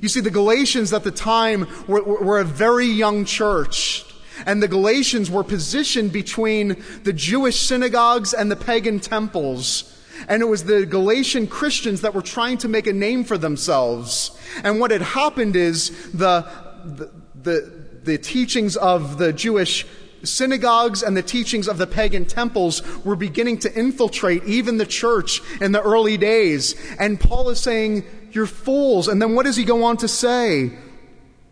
You 0.00 0.08
see, 0.08 0.20
the 0.20 0.30
Galatians 0.30 0.92
at 0.92 1.04
the 1.04 1.10
time 1.10 1.68
were, 1.86 2.02
were 2.02 2.38
a 2.38 2.44
very 2.44 2.86
young 2.86 3.24
church. 3.24 4.06
And 4.46 4.62
the 4.62 4.68
Galatians 4.68 5.30
were 5.30 5.44
positioned 5.44 6.12
between 6.12 6.82
the 7.04 7.12
Jewish 7.12 7.60
synagogues 7.60 8.34
and 8.34 8.50
the 8.50 8.56
pagan 8.56 8.98
temples. 8.98 9.93
And 10.28 10.42
it 10.42 10.46
was 10.46 10.64
the 10.64 10.86
Galatian 10.86 11.46
Christians 11.46 12.00
that 12.02 12.14
were 12.14 12.22
trying 12.22 12.58
to 12.58 12.68
make 12.68 12.86
a 12.86 12.92
name 12.92 13.24
for 13.24 13.38
themselves. 13.38 14.36
And 14.62 14.80
what 14.80 14.90
had 14.90 15.02
happened 15.02 15.56
is 15.56 16.12
the, 16.12 16.46
the, 16.84 17.10
the, 17.42 17.72
the 18.04 18.18
teachings 18.18 18.76
of 18.76 19.18
the 19.18 19.32
Jewish 19.32 19.86
synagogues 20.22 21.02
and 21.02 21.16
the 21.16 21.22
teachings 21.22 21.68
of 21.68 21.78
the 21.78 21.86
pagan 21.86 22.24
temples 22.24 22.82
were 23.04 23.16
beginning 23.16 23.58
to 23.58 23.78
infiltrate 23.78 24.44
even 24.44 24.78
the 24.78 24.86
church 24.86 25.40
in 25.60 25.72
the 25.72 25.82
early 25.82 26.16
days. 26.16 26.74
And 26.98 27.20
Paul 27.20 27.50
is 27.50 27.60
saying, 27.60 28.04
You're 28.32 28.46
fools. 28.46 29.08
And 29.08 29.20
then 29.20 29.34
what 29.34 29.44
does 29.44 29.56
he 29.56 29.64
go 29.64 29.84
on 29.84 29.96
to 29.98 30.08
say? 30.08 30.72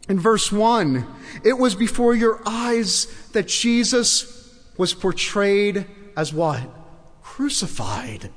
In 0.08 0.18
verse 0.18 0.50
1, 0.50 1.06
it 1.44 1.56
was 1.56 1.74
before 1.74 2.14
your 2.14 2.40
eyes 2.44 3.06
that 3.32 3.46
Jesus 3.46 4.60
was 4.76 4.94
portrayed 4.94 5.86
as 6.16 6.32
what? 6.32 6.62
Crucified. 7.22 8.30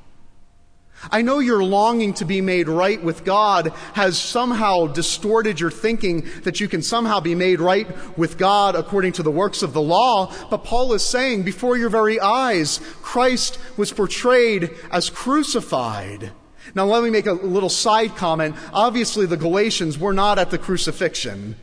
I 1.12 1.22
know 1.22 1.40
your 1.40 1.64
longing 1.64 2.14
to 2.16 2.26
be 2.26 2.42
made 2.42 2.68
right 2.68 3.02
with 3.02 3.24
God 3.24 3.74
has 3.94 4.18
somehow 4.18 4.88
distorted 4.88 5.60
your 5.60 5.72
thinking 5.72 6.28
that 6.44 6.60
you 6.60 6.68
can 6.68 6.82
somehow 6.82 7.20
be 7.20 7.36
made 7.36 7.60
right 7.60 7.88
with 8.18 8.38
God 8.38 8.76
according 8.76 9.14
to 9.14 9.24
the 9.24 9.32
works 9.32 9.62
of 9.62 9.74
the 9.74 9.82
law. 9.82 10.34
But 10.50 10.64
Paul 10.64 10.94
is 10.94 11.04
saying, 11.04 11.44
before 11.44 11.78
your 11.78 11.90
very 11.90 12.20
eyes, 12.20 12.80
Christ 13.02 13.60
was 13.78 13.92
portrayed 13.92 14.72
as 14.92 15.10
crucified. 15.10 16.32
Now, 16.74 16.86
let 16.86 17.04
me 17.04 17.12
make 17.12 17.28
a 17.28 17.34
little 17.34 17.70
side 17.70 18.16
comment. 18.16 18.56
Obviously, 18.74 19.26
the 19.26 19.38
Galatians 19.38 20.00
were 20.00 20.14
not 20.14 20.40
at 20.40 20.50
the 20.50 20.58
crucifixion. 20.58 21.56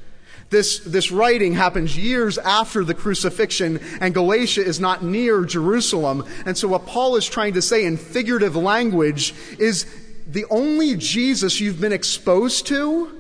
This, 0.53 0.81
this 0.81 1.11
writing 1.11 1.55
happens 1.55 1.97
years 1.97 2.37
after 2.37 2.85
the 2.85 2.93
crucifixion, 2.93 3.81
and 4.03 4.13
Galatia 4.13 4.63
is 4.63 4.79
not 4.79 5.03
near 5.03 5.47
Jerusalem. 5.47 6.27
And 6.45 6.57
so, 6.59 6.69
what 6.69 6.85
Paul 6.85 7.17
is 7.17 7.27
trying 7.27 7.55
to 7.55 7.63
say 7.63 7.87
in 7.87 7.97
figurative 7.97 8.55
language 8.55 9.35
is 9.59 9.87
the 10.27 10.45
only 10.51 10.95
Jesus 10.97 11.59
you've 11.59 11.81
been 11.81 11.93
exposed 11.93 12.67
to 12.67 13.19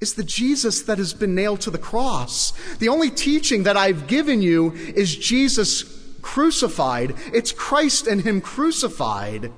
is 0.00 0.14
the 0.14 0.22
Jesus 0.22 0.82
that 0.82 0.98
has 0.98 1.12
been 1.12 1.34
nailed 1.34 1.62
to 1.62 1.70
the 1.70 1.78
cross. 1.78 2.52
The 2.76 2.88
only 2.88 3.10
teaching 3.10 3.64
that 3.64 3.76
I've 3.76 4.06
given 4.06 4.40
you 4.40 4.72
is 4.72 5.16
Jesus 5.16 5.82
crucified. 6.22 7.16
It's 7.34 7.50
Christ 7.50 8.06
and 8.06 8.20
Him 8.20 8.40
crucified. 8.40 9.52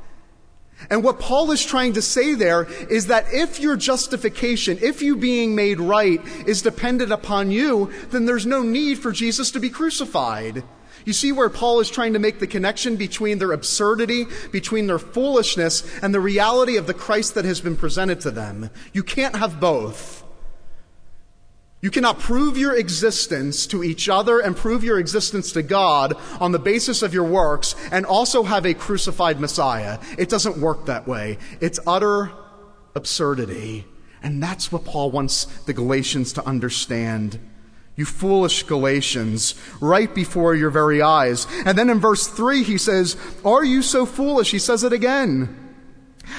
And 0.90 1.02
what 1.02 1.18
Paul 1.18 1.50
is 1.50 1.64
trying 1.64 1.94
to 1.94 2.02
say 2.02 2.34
there 2.34 2.64
is 2.90 3.06
that 3.06 3.26
if 3.32 3.60
your 3.60 3.76
justification, 3.76 4.78
if 4.80 5.02
you 5.02 5.16
being 5.16 5.54
made 5.54 5.80
right 5.80 6.20
is 6.46 6.62
dependent 6.62 7.12
upon 7.12 7.50
you, 7.50 7.92
then 8.10 8.24
there's 8.24 8.46
no 8.46 8.62
need 8.62 8.98
for 8.98 9.12
Jesus 9.12 9.50
to 9.52 9.60
be 9.60 9.70
crucified. 9.70 10.62
You 11.04 11.12
see 11.12 11.32
where 11.32 11.48
Paul 11.48 11.80
is 11.80 11.90
trying 11.90 12.12
to 12.12 12.18
make 12.18 12.38
the 12.38 12.46
connection 12.46 12.96
between 12.96 13.38
their 13.38 13.52
absurdity, 13.52 14.26
between 14.52 14.86
their 14.86 14.98
foolishness, 14.98 15.82
and 16.00 16.14
the 16.14 16.20
reality 16.20 16.76
of 16.76 16.86
the 16.86 16.94
Christ 16.94 17.34
that 17.34 17.44
has 17.44 17.60
been 17.60 17.76
presented 17.76 18.20
to 18.20 18.30
them. 18.30 18.70
You 18.92 19.02
can't 19.02 19.36
have 19.36 19.58
both. 19.58 20.21
You 21.82 21.90
cannot 21.90 22.20
prove 22.20 22.56
your 22.56 22.76
existence 22.76 23.66
to 23.66 23.82
each 23.82 24.08
other 24.08 24.38
and 24.38 24.56
prove 24.56 24.84
your 24.84 25.00
existence 25.00 25.50
to 25.52 25.64
God 25.64 26.14
on 26.40 26.52
the 26.52 26.60
basis 26.60 27.02
of 27.02 27.12
your 27.12 27.24
works 27.24 27.74
and 27.90 28.06
also 28.06 28.44
have 28.44 28.64
a 28.64 28.72
crucified 28.72 29.40
Messiah. 29.40 29.98
It 30.16 30.28
doesn't 30.28 30.58
work 30.58 30.86
that 30.86 31.08
way. 31.08 31.38
It's 31.60 31.80
utter 31.84 32.30
absurdity. 32.94 33.84
And 34.22 34.40
that's 34.40 34.70
what 34.70 34.84
Paul 34.84 35.10
wants 35.10 35.46
the 35.62 35.72
Galatians 35.72 36.32
to 36.34 36.46
understand. 36.46 37.40
You 37.96 38.04
foolish 38.04 38.62
Galatians, 38.62 39.56
right 39.80 40.14
before 40.14 40.54
your 40.54 40.70
very 40.70 41.02
eyes. 41.02 41.48
And 41.66 41.76
then 41.76 41.90
in 41.90 41.98
verse 41.98 42.28
3, 42.28 42.62
he 42.62 42.78
says, 42.78 43.16
Are 43.44 43.64
you 43.64 43.82
so 43.82 44.06
foolish? 44.06 44.52
He 44.52 44.60
says 44.60 44.84
it 44.84 44.92
again. 44.92 45.61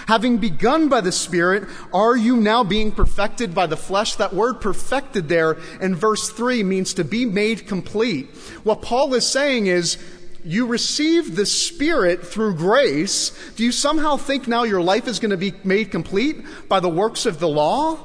Having 0.08 0.38
begun 0.38 0.90
by 0.90 1.02
the 1.02 1.12
Spirit, 1.12 1.68
are 1.94 2.16
you 2.16 2.38
now 2.38 2.64
being 2.64 2.92
perfected 2.92 3.54
by 3.54 3.68
the 3.68 3.78
flesh? 3.78 4.16
That 4.16 4.34
word 4.34 4.62
perfected 4.62 5.30
there 5.30 5.58
in 5.82 5.96
verse 5.96 6.30
3 6.30 6.64
means 6.64 6.94
to 6.96 7.04
be 7.04 7.26
made 7.26 7.68
complete. 7.68 8.30
What 8.64 8.82
Paul 8.82 9.14
is 9.14 9.26
saying 9.26 9.68
is, 9.68 9.98
you 10.46 10.66
received 10.68 11.36
the 11.36 11.46
Spirit 11.46 12.26
through 12.26 12.56
grace. 12.56 13.32
Do 13.56 13.64
you 13.64 13.72
somehow 13.72 14.18
think 14.18 14.48
now 14.48 14.64
your 14.64 14.82
life 14.82 15.08
is 15.08 15.20
going 15.20 15.32
to 15.32 15.38
be 15.38 15.54
made 15.64 15.92
complete 15.92 16.44
by 16.68 16.80
the 16.80 16.90
works 16.90 17.26
of 17.26 17.40
the 17.40 17.48
law? 17.48 17.98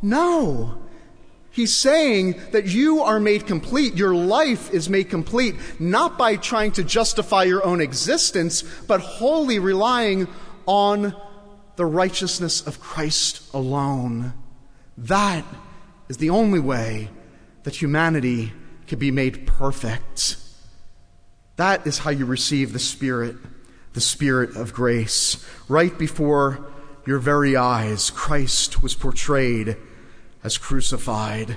No. 0.00 0.76
He's 1.52 1.76
saying 1.76 2.40
that 2.52 2.66
you 2.66 3.02
are 3.02 3.18
made 3.18 3.46
complete. 3.46 3.96
Your 3.96 4.14
life 4.14 4.72
is 4.72 4.88
made 4.88 5.10
complete, 5.10 5.56
not 5.80 6.16
by 6.16 6.36
trying 6.36 6.70
to 6.72 6.84
justify 6.84 7.42
your 7.42 7.64
own 7.66 7.80
existence, 7.80 8.62
but 8.86 9.00
wholly 9.00 9.58
relying 9.58 10.28
on 10.66 11.14
the 11.76 11.86
righteousness 11.86 12.66
of 12.66 12.80
Christ 12.80 13.42
alone. 13.54 14.34
That 14.98 15.44
is 16.08 16.18
the 16.18 16.30
only 16.30 16.60
way 16.60 17.08
that 17.62 17.80
humanity 17.80 18.52
can 18.86 18.98
be 18.98 19.10
made 19.10 19.46
perfect. 19.46 20.36
That 21.56 21.86
is 21.86 21.98
how 21.98 22.10
you 22.10 22.26
receive 22.26 22.72
the 22.72 22.78
Spirit, 22.78 23.36
the 23.92 24.00
Spirit 24.00 24.56
of 24.56 24.72
grace. 24.72 25.44
Right 25.68 25.96
before 25.96 26.70
your 27.06 27.18
very 27.18 27.56
eyes, 27.56 28.10
Christ 28.10 28.82
was 28.82 28.94
portrayed 28.94 29.76
as 30.42 30.58
crucified. 30.58 31.56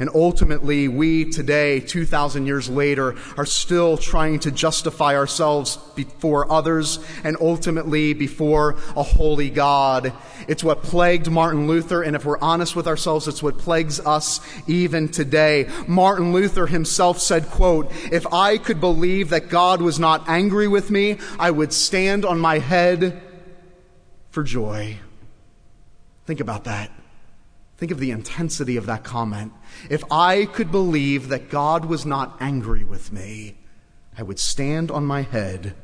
And 0.00 0.08
ultimately, 0.14 0.88
we 0.88 1.26
today, 1.26 1.78
2,000 1.78 2.46
years 2.46 2.70
later, 2.70 3.14
are 3.36 3.44
still 3.44 3.98
trying 3.98 4.40
to 4.40 4.50
justify 4.50 5.14
ourselves 5.14 5.76
before 5.94 6.50
others 6.50 6.98
and 7.22 7.36
ultimately 7.38 8.14
before 8.14 8.76
a 8.96 9.02
holy 9.02 9.50
God. 9.50 10.14
It's 10.48 10.64
what 10.64 10.82
plagued 10.82 11.30
Martin 11.30 11.66
Luther, 11.68 12.02
and 12.02 12.16
if 12.16 12.24
we're 12.24 12.38
honest 12.38 12.74
with 12.74 12.88
ourselves, 12.88 13.28
it's 13.28 13.42
what 13.42 13.58
plagues 13.58 14.00
us 14.00 14.40
even 14.66 15.08
today. 15.08 15.68
Martin 15.86 16.32
Luther 16.32 16.66
himself 16.66 17.20
said, 17.20 17.46
quote, 17.50 17.92
If 18.10 18.26
I 18.32 18.56
could 18.56 18.80
believe 18.80 19.28
that 19.30 19.50
God 19.50 19.82
was 19.82 19.98
not 19.98 20.26
angry 20.28 20.66
with 20.66 20.90
me, 20.90 21.18
I 21.38 21.50
would 21.50 21.74
stand 21.74 22.24
on 22.24 22.38
my 22.38 22.58
head 22.58 23.20
for 24.30 24.42
joy. 24.42 24.96
Think 26.24 26.40
about 26.40 26.64
that. 26.64 26.90
Think 27.80 27.92
of 27.92 27.98
the 27.98 28.10
intensity 28.10 28.76
of 28.76 28.84
that 28.86 29.04
comment. 29.04 29.54
If 29.88 30.04
I 30.12 30.44
could 30.44 30.70
believe 30.70 31.28
that 31.28 31.48
God 31.48 31.86
was 31.86 32.04
not 32.04 32.36
angry 32.38 32.84
with 32.84 33.10
me, 33.10 33.56
I 34.18 34.22
would 34.22 34.38
stand 34.38 34.90
on 34.90 35.06
my 35.06 35.22
head 35.22 35.74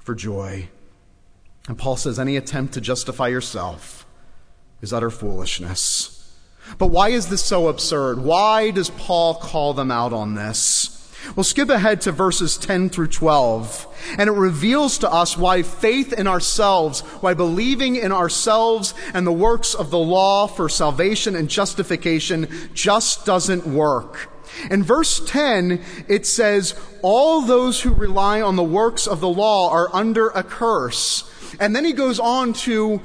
for 0.00 0.16
joy. 0.16 0.68
And 1.68 1.78
Paul 1.78 1.96
says 1.96 2.18
any 2.18 2.36
attempt 2.36 2.74
to 2.74 2.80
justify 2.80 3.28
yourself 3.28 4.04
is 4.80 4.92
utter 4.92 5.10
foolishness. 5.10 6.36
But 6.76 6.88
why 6.88 7.10
is 7.10 7.28
this 7.28 7.44
so 7.44 7.68
absurd? 7.68 8.18
Why 8.18 8.72
does 8.72 8.90
Paul 8.90 9.36
call 9.36 9.74
them 9.74 9.92
out 9.92 10.12
on 10.12 10.34
this? 10.34 10.81
We'll 11.36 11.44
skip 11.44 11.68
ahead 11.68 12.00
to 12.02 12.12
verses 12.12 12.58
10 12.58 12.90
through 12.90 13.08
12, 13.08 14.14
and 14.18 14.28
it 14.28 14.32
reveals 14.32 14.98
to 14.98 15.10
us 15.10 15.38
why 15.38 15.62
faith 15.62 16.12
in 16.12 16.26
ourselves, 16.26 17.00
why 17.20 17.34
believing 17.34 17.96
in 17.96 18.12
ourselves 18.12 18.92
and 19.14 19.26
the 19.26 19.32
works 19.32 19.74
of 19.74 19.90
the 19.90 19.98
law 19.98 20.46
for 20.46 20.68
salvation 20.68 21.36
and 21.36 21.48
justification 21.48 22.48
just 22.74 23.24
doesn't 23.24 23.66
work. 23.66 24.30
In 24.70 24.82
verse 24.82 25.24
10, 25.24 25.82
it 26.08 26.26
says, 26.26 26.74
All 27.02 27.42
those 27.42 27.80
who 27.80 27.94
rely 27.94 28.42
on 28.42 28.56
the 28.56 28.62
works 28.62 29.06
of 29.06 29.20
the 29.20 29.28
law 29.28 29.70
are 29.70 29.94
under 29.94 30.28
a 30.28 30.42
curse. 30.42 31.30
And 31.58 31.74
then 31.74 31.84
he 31.84 31.92
goes 31.92 32.20
on 32.20 32.52
to 32.54 33.00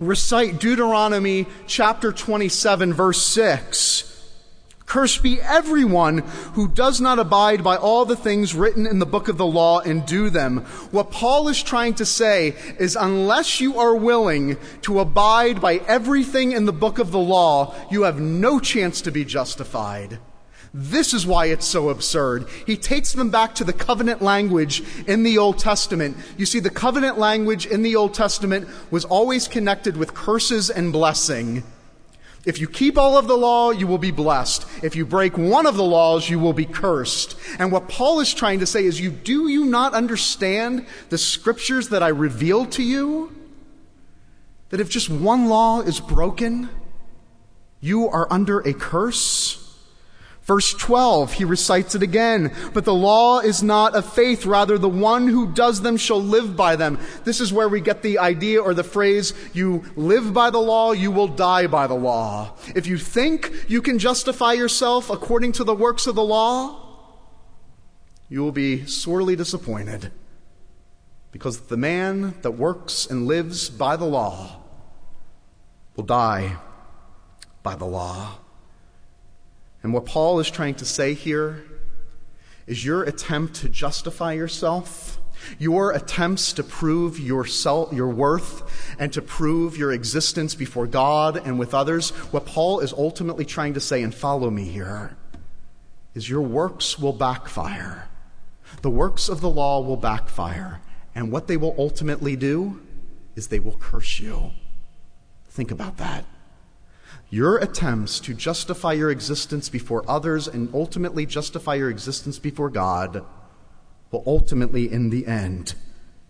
recite 0.00 0.58
Deuteronomy 0.58 1.46
chapter 1.66 2.12
27, 2.12 2.92
verse 2.92 3.22
6. 3.22 4.13
Cursed 4.86 5.22
be 5.22 5.40
everyone 5.40 6.18
who 6.52 6.68
does 6.68 7.00
not 7.00 7.18
abide 7.18 7.64
by 7.64 7.76
all 7.76 8.04
the 8.04 8.16
things 8.16 8.54
written 8.54 8.86
in 8.86 8.98
the 8.98 9.06
book 9.06 9.28
of 9.28 9.38
the 9.38 9.46
law 9.46 9.80
and 9.80 10.04
do 10.04 10.30
them. 10.30 10.58
What 10.90 11.10
Paul 11.10 11.48
is 11.48 11.62
trying 11.62 11.94
to 11.94 12.06
say 12.06 12.54
is 12.78 12.94
unless 12.94 13.60
you 13.60 13.78
are 13.78 13.96
willing 13.96 14.56
to 14.82 15.00
abide 15.00 15.60
by 15.60 15.76
everything 15.88 16.52
in 16.52 16.66
the 16.66 16.72
book 16.72 16.98
of 16.98 17.12
the 17.12 17.18
law, 17.18 17.74
you 17.90 18.02
have 18.02 18.20
no 18.20 18.60
chance 18.60 19.00
to 19.02 19.10
be 19.10 19.24
justified. 19.24 20.18
This 20.76 21.14
is 21.14 21.24
why 21.24 21.46
it's 21.46 21.66
so 21.66 21.88
absurd. 21.88 22.48
He 22.66 22.76
takes 22.76 23.12
them 23.12 23.30
back 23.30 23.54
to 23.54 23.64
the 23.64 23.72
covenant 23.72 24.22
language 24.22 24.82
in 25.06 25.22
the 25.22 25.38
Old 25.38 25.58
Testament. 25.58 26.16
You 26.36 26.46
see, 26.46 26.58
the 26.58 26.68
covenant 26.68 27.16
language 27.16 27.64
in 27.64 27.82
the 27.82 27.94
Old 27.94 28.12
Testament 28.12 28.68
was 28.90 29.04
always 29.04 29.46
connected 29.46 29.96
with 29.96 30.14
curses 30.14 30.70
and 30.70 30.92
blessing. 30.92 31.62
If 32.46 32.60
you 32.60 32.68
keep 32.68 32.98
all 32.98 33.16
of 33.16 33.26
the 33.26 33.36
law, 33.36 33.70
you 33.70 33.86
will 33.86 33.98
be 33.98 34.10
blessed. 34.10 34.66
If 34.82 34.94
you 34.96 35.06
break 35.06 35.38
one 35.38 35.66
of 35.66 35.76
the 35.76 35.84
laws, 35.84 36.28
you 36.28 36.38
will 36.38 36.52
be 36.52 36.66
cursed. 36.66 37.36
And 37.58 37.72
what 37.72 37.88
Paul 37.88 38.20
is 38.20 38.34
trying 38.34 38.60
to 38.60 38.66
say 38.66 38.84
is, 38.84 39.00
you 39.00 39.10
do 39.10 39.48
you 39.48 39.64
not 39.64 39.94
understand 39.94 40.86
the 41.08 41.18
scriptures 41.18 41.88
that 41.88 42.02
I 42.02 42.08
revealed 42.08 42.72
to 42.72 42.82
you? 42.82 43.34
That 44.68 44.80
if 44.80 44.90
just 44.90 45.08
one 45.08 45.48
law 45.48 45.80
is 45.80 46.00
broken, 46.00 46.68
you 47.80 48.08
are 48.08 48.30
under 48.30 48.60
a 48.60 48.74
curse? 48.74 49.63
Verse 50.44 50.74
12, 50.74 51.32
he 51.32 51.44
recites 51.44 51.94
it 51.94 52.02
again. 52.02 52.54
But 52.74 52.84
the 52.84 52.94
law 52.94 53.40
is 53.40 53.62
not 53.62 53.94
of 53.94 54.12
faith, 54.12 54.44
rather 54.44 54.76
the 54.76 54.88
one 54.90 55.26
who 55.26 55.50
does 55.50 55.80
them 55.80 55.96
shall 55.96 56.22
live 56.22 56.54
by 56.54 56.76
them. 56.76 56.98
This 57.24 57.40
is 57.40 57.52
where 57.52 57.68
we 57.68 57.80
get 57.80 58.02
the 58.02 58.18
idea 58.18 58.60
or 58.60 58.74
the 58.74 58.84
phrase, 58.84 59.32
you 59.54 59.84
live 59.96 60.34
by 60.34 60.50
the 60.50 60.58
law, 60.58 60.92
you 60.92 61.10
will 61.10 61.28
die 61.28 61.66
by 61.66 61.86
the 61.86 61.94
law. 61.94 62.52
If 62.74 62.86
you 62.86 62.98
think 62.98 63.64
you 63.68 63.80
can 63.80 63.98
justify 63.98 64.52
yourself 64.52 65.08
according 65.08 65.52
to 65.52 65.64
the 65.64 65.74
works 65.74 66.06
of 66.06 66.14
the 66.14 66.22
law, 66.22 66.80
you 68.28 68.42
will 68.42 68.52
be 68.52 68.84
sorely 68.84 69.36
disappointed. 69.36 70.12
Because 71.32 71.62
the 71.62 71.76
man 71.78 72.34
that 72.42 72.52
works 72.52 73.06
and 73.06 73.26
lives 73.26 73.70
by 73.70 73.96
the 73.96 74.04
law 74.04 74.60
will 75.96 76.04
die 76.04 76.58
by 77.62 77.76
the 77.76 77.86
law. 77.86 78.40
And 79.84 79.92
what 79.92 80.06
Paul 80.06 80.40
is 80.40 80.50
trying 80.50 80.76
to 80.76 80.86
say 80.86 81.12
here 81.12 81.62
is 82.66 82.84
your 82.84 83.02
attempt 83.02 83.56
to 83.56 83.68
justify 83.68 84.32
yourself, 84.32 85.20
your 85.58 85.92
attempts 85.92 86.54
to 86.54 86.64
prove 86.64 87.20
yourself, 87.20 87.92
your 87.92 88.08
worth 88.08 88.96
and 88.98 89.12
to 89.12 89.20
prove 89.20 89.76
your 89.76 89.92
existence 89.92 90.54
before 90.54 90.86
God 90.86 91.36
and 91.36 91.58
with 91.58 91.74
others, 91.74 92.10
what 92.32 92.46
Paul 92.46 92.80
is 92.80 92.94
ultimately 92.94 93.44
trying 93.44 93.74
to 93.74 93.80
say, 93.80 94.02
and 94.02 94.14
follow 94.14 94.48
me 94.48 94.64
here, 94.64 95.18
is 96.14 96.30
your 96.30 96.40
works 96.40 96.98
will 96.98 97.12
backfire. 97.12 98.08
The 98.80 98.88
works 98.88 99.28
of 99.28 99.42
the 99.42 99.50
law 99.50 99.82
will 99.82 99.98
backfire. 99.98 100.80
And 101.14 101.30
what 101.30 101.46
they 101.46 101.58
will 101.58 101.74
ultimately 101.76 102.36
do 102.36 102.80
is 103.36 103.48
they 103.48 103.60
will 103.60 103.76
curse 103.76 104.18
you. 104.18 104.52
Think 105.48 105.70
about 105.70 105.98
that. 105.98 106.24
Your 107.34 107.56
attempts 107.56 108.20
to 108.20 108.32
justify 108.32 108.92
your 108.92 109.10
existence 109.10 109.68
before 109.68 110.08
others 110.08 110.46
and 110.46 110.72
ultimately 110.72 111.26
justify 111.26 111.74
your 111.74 111.90
existence 111.90 112.38
before 112.38 112.70
God 112.70 113.24
will 114.12 114.22
ultimately, 114.24 114.92
in 114.92 115.10
the 115.10 115.26
end, 115.26 115.74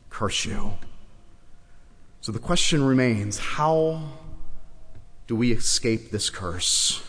curse 0.08 0.46
you. 0.46 0.78
So 2.22 2.32
the 2.32 2.38
question 2.38 2.82
remains 2.82 3.36
how 3.36 4.12
do 5.26 5.36
we 5.36 5.52
escape 5.52 6.10
this 6.10 6.30
curse? 6.30 7.02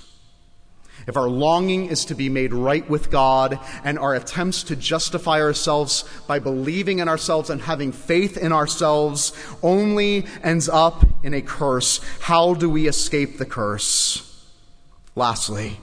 If 1.07 1.17
our 1.17 1.29
longing 1.29 1.87
is 1.87 2.05
to 2.05 2.15
be 2.15 2.29
made 2.29 2.53
right 2.53 2.87
with 2.89 3.11
God 3.11 3.59
and 3.83 3.99
our 3.99 4.15
attempts 4.15 4.63
to 4.63 4.75
justify 4.75 5.39
ourselves 5.39 6.03
by 6.27 6.39
believing 6.39 6.99
in 6.99 7.07
ourselves 7.07 7.49
and 7.49 7.61
having 7.61 7.91
faith 7.91 8.37
in 8.37 8.51
ourselves 8.51 9.31
only 9.61 10.25
ends 10.43 10.67
up 10.67 11.05
in 11.23 11.33
a 11.33 11.41
curse, 11.41 11.99
how 12.21 12.55
do 12.55 12.69
we 12.69 12.87
escape 12.87 13.37
the 13.37 13.45
curse? 13.45 14.43
Lastly, 15.15 15.79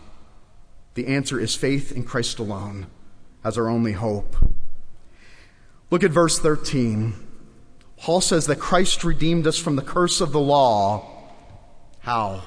the 0.95 1.07
answer 1.07 1.39
is 1.39 1.55
faith 1.55 1.93
in 1.93 2.03
Christ 2.03 2.39
alone 2.39 2.89
as 3.45 3.57
our 3.57 3.69
only 3.69 3.93
hope. 3.93 4.37
Look 5.91 6.03
at 6.03 6.11
verse 6.11 6.39
13. 6.39 7.15
Paul 7.97 8.21
says 8.21 8.47
that 8.47 8.59
Christ 8.59 9.05
redeemed 9.05 9.47
us 9.47 9.59
from 9.59 9.77
the 9.77 9.83
curse 9.83 10.21
of 10.21 10.33
the 10.33 10.41
law. 10.41 11.09
How? 12.01 12.43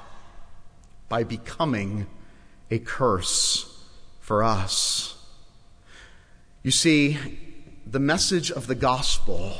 By 1.07 1.23
becoming 1.23 2.07
a 2.71 2.79
curse 2.79 3.83
for 4.19 4.43
us. 4.43 5.15
You 6.63 6.71
see, 6.71 7.17
the 7.85 7.99
message 7.99 8.51
of 8.51 8.67
the 8.67 8.75
gospel 8.75 9.57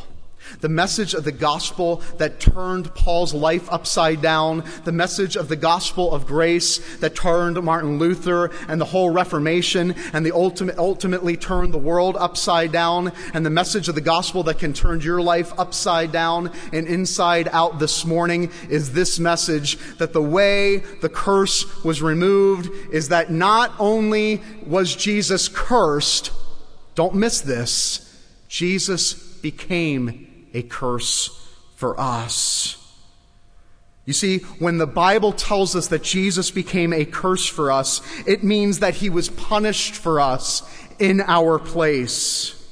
the 0.62 0.70
message 0.70 1.14
of 1.14 1.24
the 1.24 1.32
gospel 1.32 2.02
that 2.18 2.40
turned 2.40 2.94
Paul's 2.96 3.34
life 3.34 3.72
upside 3.72 4.22
down. 4.22 4.64
The 4.84 4.92
message 4.92 5.36
of 5.36 5.48
the 5.48 5.56
gospel 5.56 6.14
of 6.14 6.26
grace 6.26 6.98
that 6.98 7.16
turned 7.16 7.62
Martin 7.62 8.00
Luther 8.00 8.52
and 8.68 8.80
the 8.80 8.86
whole 8.86 9.10
Reformation 9.10 9.96
and 10.14 10.26
the 10.26 10.34
ultimate, 10.34 10.78
ultimately 10.78 11.38
turned 11.38 11.74
the 11.74 11.78
world 11.78 12.16
upside 12.18 12.72
down. 12.72 13.12
And 13.34 13.46
the 13.46 13.50
message 13.50 13.90
of 13.90 13.96
the 13.96 14.02
gospel 14.02 14.44
that 14.44 14.60
can 14.60 14.74
turn 14.74 15.02
your 15.02 15.22
life 15.22 15.58
upside 15.60 16.12
down 16.12 16.52
and 16.74 16.88
inside 16.88 17.50
out 17.52 17.80
this 17.80 18.06
morning 18.06 18.52
is 18.70 18.94
this 18.94 19.20
message 19.20 19.78
that 19.98 20.14
the 20.14 20.22
way 20.22 20.78
the 21.02 21.10
curse 21.10 21.84
was 21.84 22.02
removed 22.02 22.70
is 22.92 23.10
that 23.10 23.32
not 23.32 23.74
only 23.80 24.42
was 24.66 24.96
Jesus 24.96 25.48
cursed, 25.48 26.32
don't 26.96 27.16
miss 27.16 27.42
this, 27.42 28.02
Jesus 28.48 29.14
became 29.14 30.25
a 30.56 30.64
curse 30.64 31.30
for 31.76 32.00
us. 32.00 32.82
You 34.06 34.14
see, 34.14 34.40
when 34.60 34.78
the 34.78 34.88
Bible 34.88 35.32
tells 35.32 35.76
us 35.76 35.88
that 35.88 36.04
Jesus 36.04 36.52
became 36.52 36.94
a 36.94 37.06
curse 37.06 37.46
for 37.46 37.72
us, 37.72 38.02
it 38.26 38.44
means 38.44 38.80
that 38.80 38.96
he 38.96 39.10
was 39.10 39.30
punished 39.30 39.96
for 39.96 40.20
us 40.20 40.64
in 41.00 41.22
our 41.22 41.60
place. 41.60 42.65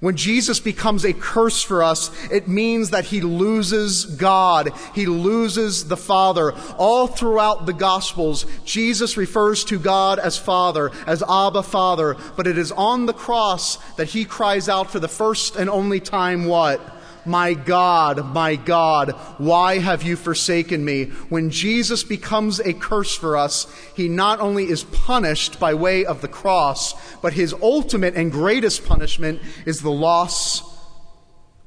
When 0.00 0.16
Jesus 0.16 0.60
becomes 0.60 1.04
a 1.04 1.12
curse 1.12 1.62
for 1.62 1.82
us, 1.82 2.10
it 2.30 2.48
means 2.48 2.88
that 2.90 3.04
he 3.04 3.20
loses 3.20 4.06
God. 4.06 4.72
He 4.94 5.04
loses 5.04 5.88
the 5.88 5.96
Father. 5.96 6.54
All 6.78 7.06
throughout 7.06 7.66
the 7.66 7.74
Gospels, 7.74 8.46
Jesus 8.64 9.18
refers 9.18 9.62
to 9.64 9.78
God 9.78 10.18
as 10.18 10.38
Father, 10.38 10.90
as 11.06 11.22
Abba 11.22 11.62
Father, 11.62 12.16
but 12.34 12.46
it 12.46 12.56
is 12.56 12.72
on 12.72 13.04
the 13.04 13.12
cross 13.12 13.76
that 13.96 14.08
he 14.08 14.24
cries 14.24 14.70
out 14.70 14.90
for 14.90 15.00
the 15.00 15.08
first 15.08 15.56
and 15.56 15.68
only 15.68 16.00
time 16.00 16.46
what? 16.46 16.80
My 17.24 17.54
God, 17.54 18.32
my 18.34 18.56
God, 18.56 19.10
why 19.38 19.78
have 19.78 20.02
you 20.02 20.16
forsaken 20.16 20.84
me? 20.84 21.04
When 21.28 21.50
Jesus 21.50 22.02
becomes 22.02 22.60
a 22.60 22.72
curse 22.72 23.14
for 23.14 23.36
us, 23.36 23.66
he 23.94 24.08
not 24.08 24.40
only 24.40 24.64
is 24.64 24.84
punished 24.84 25.60
by 25.60 25.74
way 25.74 26.04
of 26.04 26.20
the 26.20 26.28
cross, 26.28 26.94
but 27.20 27.34
his 27.34 27.54
ultimate 27.62 28.14
and 28.14 28.32
greatest 28.32 28.84
punishment 28.84 29.40
is 29.66 29.80
the 29.80 29.90
loss 29.90 30.62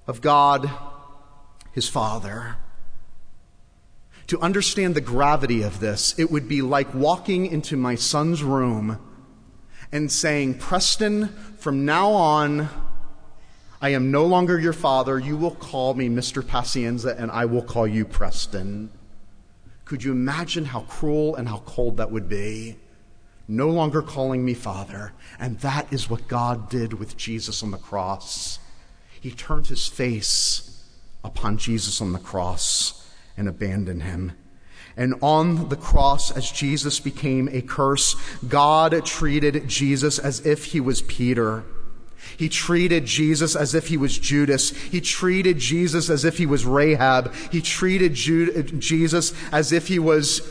of 0.08 0.22
God, 0.22 0.70
his 1.72 1.88
Father. 1.88 2.58
To 4.28 4.40
understand 4.40 4.96
the 4.96 5.02
gravity 5.02 5.62
of 5.62 5.80
this, 5.80 6.18
it 6.18 6.32
would 6.32 6.48
be 6.48 6.62
like 6.62 6.94
walking 6.94 7.46
into 7.46 7.78
my 7.78 7.96
son's 7.96 8.42
room 8.42 9.00
and 9.92 10.12
saying, 10.12 10.58
Preston, 10.58 11.28
from 11.58 11.86
now 11.86 12.12
on, 12.12 12.70
I 13.84 13.90
am 13.90 14.12
no 14.12 14.26
longer 14.26 14.58
your 14.58 14.72
father. 14.72 15.20
You 15.20 15.36
will 15.36 15.56
call 15.56 15.94
me 15.94 16.08
Mr. 16.08 16.42
Pacienza, 16.42 17.18
and 17.20 17.30
I 17.30 17.44
will 17.44 17.62
call 17.62 17.86
you 17.86 18.06
Preston. 18.06 18.90
Could 19.84 20.06
you 20.06 20.14
imagine 20.14 20.64
how 20.64 20.84
cruel 20.84 21.36
and 21.36 21.50
how 21.50 21.58
cold 21.66 21.98
that 21.98 22.10
would 22.10 22.30
be? 22.30 22.78
No 23.46 23.68
longer 23.68 24.02
calling 24.02 24.46
me 24.46 24.54
father. 24.54 25.12
And 25.38 25.60
that 25.60 25.92
is 25.92 26.10
what 26.10 26.30
God 26.30 26.70
did 26.70 26.94
with 26.94 27.18
Jesus 27.18 27.62
on 27.62 27.72
the 27.72 27.78
cross. 27.78 28.58
He 29.20 29.32
turned 29.32 29.68
his 29.68 29.86
face 29.86 30.88
upon 31.22 31.58
Jesus 31.58 32.00
on 32.00 32.14
the 32.14 32.20
cross 32.20 33.14
and 33.36 33.50
abandoned 33.50 34.04
him. 34.04 34.32
And 34.96 35.16
on 35.22 35.68
the 35.68 35.76
cross, 35.76 36.32
as 36.32 36.50
Jesus 36.50 37.02
became 37.02 37.50
a 37.52 37.62
curse, 37.62 38.16
God 38.48 39.06
treated 39.06 39.68
Jesus 39.68 40.20
as 40.20 40.46
if 40.46 40.68
he 40.68 40.80
was 40.80 41.02
Peter. 41.02 41.66
He 42.38 42.50
treated 42.50 43.06
Jesus 43.06 43.56
as 43.56 43.76
if 43.76 43.88
he 43.88 43.98
was 43.98 44.18
Judas. 44.18 44.72
He 44.72 45.02
treated 45.02 45.58
Jesus 45.58 46.10
as 46.10 46.26
if 46.26 46.38
he 46.38 46.46
was 46.46 46.66
Rahab. 46.66 47.34
He 47.52 47.62
treated 47.62 48.14
Jesus 48.14 49.34
as 49.52 49.72
if 49.72 49.88
he 49.88 50.00
was 50.00 50.42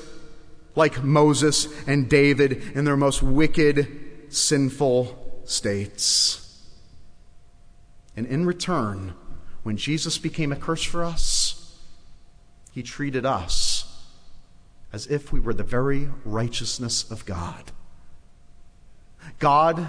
like 0.74 1.02
Moses 1.02 1.68
and 1.86 2.08
David 2.08 2.52
in 2.74 2.84
their 2.84 2.96
most 2.96 3.22
wicked, 3.22 3.88
sinful 4.28 5.42
states. 5.44 6.38
And 8.16 8.26
in 8.26 8.46
return, 8.46 9.14
when 9.62 9.76
Jesus 9.76 10.18
became 10.18 10.52
a 10.52 10.56
curse 10.56 10.82
for 10.82 11.04
us, 11.04 11.78
he 12.72 12.82
treated 12.82 13.26
us 13.26 13.86
as 14.92 15.06
if 15.06 15.32
we 15.32 15.40
were 15.40 15.54
the 15.54 15.62
very 15.62 16.10
righteousness 16.24 17.10
of 17.10 17.24
God. 17.24 17.72
God 19.38 19.88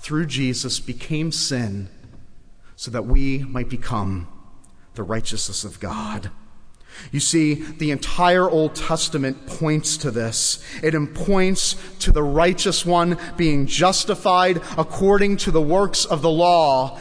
through 0.00 0.26
Jesus 0.26 0.80
became 0.80 1.32
sin 1.32 1.88
so 2.76 2.90
that 2.90 3.06
we 3.06 3.38
might 3.38 3.68
become 3.68 4.28
the 4.94 5.02
righteousness 5.02 5.64
of 5.64 5.80
God. 5.80 6.30
You 7.12 7.20
see, 7.20 7.54
the 7.54 7.90
entire 7.90 8.48
Old 8.48 8.74
Testament 8.74 9.46
points 9.46 9.96
to 9.98 10.10
this. 10.10 10.64
It 10.82 10.94
points 11.14 11.76
to 12.00 12.10
the 12.10 12.22
righteous 12.22 12.84
one 12.84 13.18
being 13.36 13.66
justified 13.66 14.60
according 14.76 15.36
to 15.38 15.50
the 15.50 15.62
works 15.62 16.04
of 16.04 16.22
the 16.22 16.30
law 16.30 16.98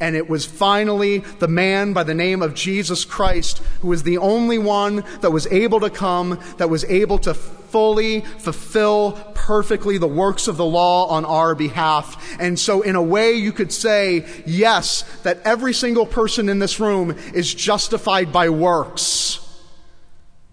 and 0.00 0.16
it 0.16 0.28
was 0.28 0.46
finally 0.46 1.18
the 1.18 1.48
man 1.48 1.92
by 1.92 2.02
the 2.02 2.14
name 2.14 2.40
of 2.40 2.54
Jesus 2.54 3.04
Christ 3.04 3.58
who 3.82 3.88
was 3.88 4.02
the 4.02 4.18
only 4.18 4.58
one 4.58 5.04
that 5.20 5.30
was 5.30 5.46
able 5.48 5.78
to 5.80 5.90
come, 5.90 6.40
that 6.56 6.70
was 6.70 6.84
able 6.84 7.18
to 7.18 7.34
fully 7.70 8.20
fulfill 8.20 9.12
perfectly 9.34 9.98
the 9.98 10.06
works 10.06 10.48
of 10.48 10.56
the 10.56 10.64
law 10.64 11.06
on 11.06 11.24
our 11.24 11.54
behalf. 11.54 12.38
And 12.40 12.58
so, 12.58 12.82
in 12.82 12.96
a 12.96 13.02
way, 13.02 13.32
you 13.32 13.52
could 13.52 13.72
say, 13.72 14.26
yes, 14.46 15.02
that 15.22 15.40
every 15.44 15.72
single 15.72 16.06
person 16.06 16.48
in 16.48 16.58
this 16.58 16.78
room 16.80 17.16
is 17.34 17.52
justified 17.52 18.32
by 18.32 18.48
works, 18.48 19.38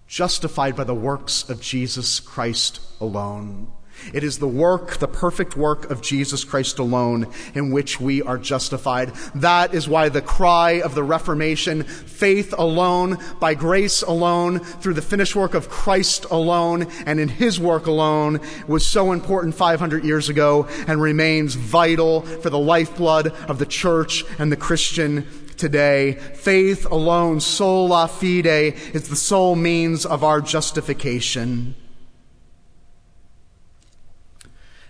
justified 0.06 0.76
by 0.76 0.84
the 0.84 0.94
works 0.94 1.48
of 1.48 1.60
Jesus 1.60 2.20
Christ 2.20 2.80
alone. 3.00 3.72
It 4.12 4.24
is 4.24 4.38
the 4.38 4.48
work, 4.48 4.98
the 4.98 5.08
perfect 5.08 5.56
work 5.56 5.90
of 5.90 6.02
Jesus 6.02 6.44
Christ 6.44 6.78
alone 6.78 7.26
in 7.54 7.70
which 7.70 8.00
we 8.00 8.22
are 8.22 8.38
justified. 8.38 9.12
That 9.34 9.74
is 9.74 9.88
why 9.88 10.08
the 10.08 10.22
cry 10.22 10.80
of 10.80 10.94
the 10.94 11.02
Reformation, 11.02 11.82
faith 11.82 12.54
alone, 12.56 13.18
by 13.40 13.54
grace 13.54 14.02
alone, 14.02 14.60
through 14.60 14.94
the 14.94 15.02
finished 15.02 15.36
work 15.36 15.54
of 15.54 15.68
Christ 15.68 16.26
alone, 16.30 16.86
and 17.06 17.20
in 17.20 17.28
his 17.28 17.60
work 17.60 17.86
alone, 17.86 18.40
was 18.66 18.86
so 18.86 19.12
important 19.12 19.54
500 19.54 20.04
years 20.04 20.28
ago 20.28 20.66
and 20.86 21.00
remains 21.00 21.54
vital 21.54 22.22
for 22.22 22.50
the 22.50 22.58
lifeblood 22.58 23.28
of 23.48 23.58
the 23.58 23.66
church 23.66 24.24
and 24.38 24.50
the 24.50 24.56
Christian 24.56 25.26
today. 25.56 26.12
Faith 26.12 26.86
alone, 26.90 27.40
sola 27.40 28.08
fide, 28.08 28.46
is 28.46 29.08
the 29.08 29.16
sole 29.16 29.56
means 29.56 30.06
of 30.06 30.24
our 30.24 30.40
justification. 30.40 31.74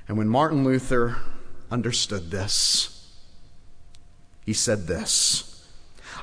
And 0.09 0.16
when 0.16 0.29
Martin 0.29 0.64
Luther 0.64 1.18
understood 1.71 2.31
this, 2.31 3.12
he 4.44 4.55
said 4.55 4.87
this 4.87 5.66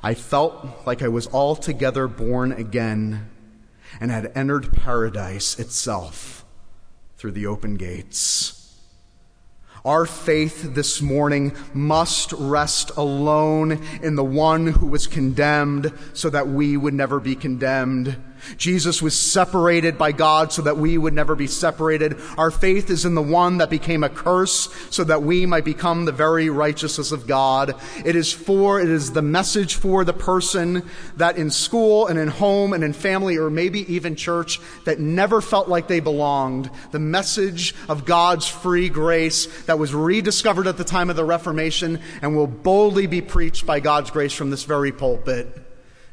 I 0.01 0.15
felt 0.15 0.85
like 0.85 1.01
I 1.01 1.07
was 1.07 1.27
altogether 1.27 2.07
born 2.07 2.51
again 2.51 3.29
and 3.99 4.11
had 4.11 4.31
entered 4.35 4.73
paradise 4.73 5.59
itself 5.59 6.43
through 7.17 7.31
the 7.31 7.45
open 7.45 7.75
gates. 7.75 8.61
Our 9.85 10.07
faith 10.07 10.73
this 10.73 10.99
morning 10.99 11.55
must 11.71 12.33
rest 12.33 12.89
alone 12.97 13.83
in 14.01 14.15
the 14.15 14.23
one 14.23 14.65
who 14.65 14.87
was 14.87 15.05
condemned 15.05 15.93
so 16.13 16.31
that 16.31 16.47
we 16.47 16.75
would 16.75 16.95
never 16.95 17.19
be 17.19 17.35
condemned. 17.35 18.17
Jesus 18.57 19.01
was 19.01 19.17
separated 19.17 19.97
by 19.97 20.11
God 20.11 20.51
so 20.51 20.61
that 20.61 20.77
we 20.77 20.97
would 20.97 21.13
never 21.13 21.35
be 21.35 21.47
separated. 21.47 22.17
Our 22.37 22.51
faith 22.51 22.89
is 22.89 23.05
in 23.05 23.15
the 23.15 23.21
one 23.21 23.57
that 23.57 23.69
became 23.69 24.03
a 24.03 24.09
curse 24.09 24.69
so 24.89 25.03
that 25.03 25.23
we 25.23 25.45
might 25.45 25.65
become 25.65 26.05
the 26.05 26.11
very 26.11 26.49
righteousness 26.49 27.11
of 27.11 27.27
God. 27.27 27.75
It 28.05 28.15
is 28.15 28.31
for, 28.31 28.79
it 28.79 28.89
is 28.89 29.11
the 29.11 29.21
message 29.21 29.75
for 29.75 30.03
the 30.03 30.13
person 30.13 30.87
that 31.17 31.37
in 31.37 31.49
school 31.49 32.07
and 32.07 32.17
in 32.17 32.27
home 32.27 32.73
and 32.73 32.83
in 32.83 32.93
family 32.93 33.37
or 33.37 33.49
maybe 33.49 33.91
even 33.93 34.15
church 34.15 34.59
that 34.85 34.99
never 34.99 35.41
felt 35.41 35.67
like 35.67 35.87
they 35.87 35.99
belonged. 35.99 36.69
The 36.91 36.99
message 36.99 37.75
of 37.89 38.05
God's 38.05 38.47
free 38.47 38.89
grace 38.89 39.63
that 39.63 39.79
was 39.79 39.93
rediscovered 39.93 40.67
at 40.67 40.77
the 40.77 40.83
time 40.83 41.09
of 41.09 41.15
the 41.15 41.25
Reformation 41.25 41.99
and 42.21 42.35
will 42.35 42.47
boldly 42.47 43.07
be 43.07 43.21
preached 43.21 43.65
by 43.65 43.79
God's 43.79 44.11
grace 44.11 44.33
from 44.33 44.49
this 44.49 44.63
very 44.63 44.91
pulpit 44.91 45.64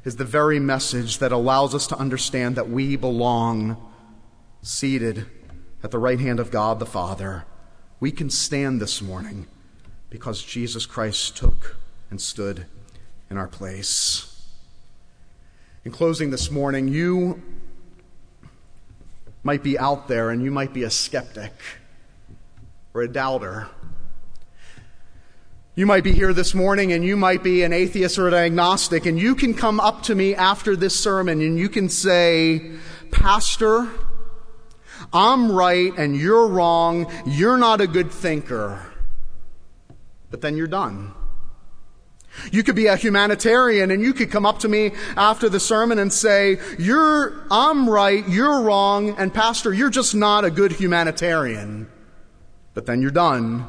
is 0.05 0.17
the 0.17 0.25
very 0.25 0.59
message 0.59 1.19
that 1.19 1.33
allows 1.33 1.75
us 1.75 1.87
to 1.87 1.99
understand 1.99 2.57
that 2.57 2.69
we 2.69 2.97
belong 2.97 3.77
seated 4.63 5.27
at 5.83 5.91
the 5.91 5.99
right 5.99 6.19
hand 6.19 6.41
of 6.41 6.51
God 6.51 6.79
the 6.79 6.87
Father. 6.87 7.45
We 8.01 8.11
can 8.11 8.31
stand 8.31 8.81
this 8.81 9.01
morning 9.01 9.47
because 10.11 10.43
Jesus 10.43 10.87
Christ 10.87 11.37
took 11.37 11.77
and 12.11 12.21
stood 12.21 12.67
in 13.31 13.37
our 13.37 13.47
place. 13.47 14.29
In 15.85 15.93
closing 15.93 16.31
this 16.31 16.51
morning, 16.51 16.89
you 16.89 17.43
might 19.43 19.63
be 19.63 19.79
out 19.79 20.09
there 20.09 20.31
and 20.31 20.43
you 20.43 20.51
might 20.51 20.73
be 20.73 20.83
a 20.83 20.91
skeptic 20.91 21.53
or 22.95 23.03
a 23.03 23.09
doubter. 23.09 23.69
You 25.75 25.87
might 25.87 26.05
be 26.05 26.13
here 26.13 26.35
this 26.35 26.53
morning 26.53 26.93
and 26.93 27.03
you 27.03 27.17
might 27.17 27.43
be 27.43 27.63
an 27.63 27.73
atheist 27.73 28.19
or 28.19 28.29
an 28.29 28.35
agnostic, 28.35 29.07
and 29.07 29.19
you 29.19 29.35
can 29.35 29.55
come 29.55 29.81
up 29.81 30.03
to 30.03 30.15
me 30.15 30.35
after 30.35 30.77
this 30.77 30.95
sermon 30.95 31.41
and 31.41 31.59
you 31.59 31.71
can 31.71 31.89
say, 31.89 32.73
Pastor, 33.11 33.89
I'm 35.15 35.51
right 35.51 35.91
and 35.97 36.15
you're 36.15 36.47
wrong. 36.47 37.11
You're 37.25 37.57
not 37.57 37.81
a 37.81 37.87
good 37.87 38.11
thinker. 38.11 38.85
But 40.31 40.43
then 40.43 40.59
you're 40.59 40.67
done. 40.67 41.15
You 42.51 42.63
could 42.63 42.77
be 42.77 42.87
a 42.87 42.97
humanitarian 42.97 43.91
and 43.91 44.03
you 44.03 44.13
could 44.13 44.31
come 44.31 44.45
up 44.45 44.59
to 44.61 44.69
me 44.69 44.93
after 45.17 45.49
the 45.49 45.61
sermon 45.61 45.99
and 45.99 46.13
say, 46.13 46.59
You're, 46.79 47.47
I'm 47.51 47.89
right, 47.89 48.27
you're 48.29 48.61
wrong, 48.61 49.17
and 49.17 49.33
Pastor, 49.33 49.73
you're 49.73 49.91
just 49.91 50.15
not 50.15 50.45
a 50.45 50.51
good 50.51 50.73
humanitarian. 50.73 51.91
But 52.75 52.85
then 52.85 53.01
you're 53.01 53.11
done. 53.11 53.67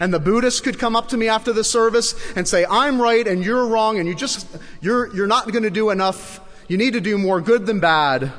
And 0.00 0.12
the 0.12 0.20
Buddhist 0.20 0.64
could 0.64 0.78
come 0.78 0.96
up 0.96 1.08
to 1.08 1.16
me 1.16 1.28
after 1.28 1.52
the 1.52 1.64
service 1.64 2.14
and 2.36 2.46
say, 2.46 2.66
I'm 2.68 3.00
right 3.00 3.26
and 3.26 3.44
you're 3.44 3.66
wrong 3.66 3.98
and 3.98 4.08
you 4.08 4.14
just, 4.14 4.46
you're, 4.80 5.14
you're 5.14 5.26
not 5.26 5.50
going 5.52 5.62
to 5.62 5.70
do 5.70 5.90
enough. 5.90 6.40
You 6.68 6.76
need 6.76 6.94
to 6.94 7.00
do 7.00 7.18
more 7.18 7.40
good 7.40 7.66
than 7.66 7.80
bad. 7.80 8.32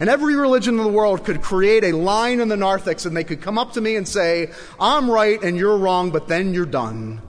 And 0.00 0.10
every 0.10 0.34
religion 0.34 0.78
in 0.78 0.84
the 0.84 0.90
world 0.90 1.24
could 1.24 1.40
create 1.40 1.84
a 1.84 1.96
line 1.96 2.40
in 2.40 2.48
the 2.48 2.56
narthex 2.56 3.06
and 3.06 3.16
they 3.16 3.24
could 3.24 3.40
come 3.40 3.58
up 3.58 3.72
to 3.72 3.80
me 3.80 3.96
and 3.96 4.06
say, 4.06 4.52
I'm 4.78 5.10
right 5.10 5.42
and 5.42 5.56
you're 5.56 5.78
wrong, 5.78 6.10
but 6.10 6.28
then 6.28 6.52
you're 6.52 6.66
done. 6.66 7.22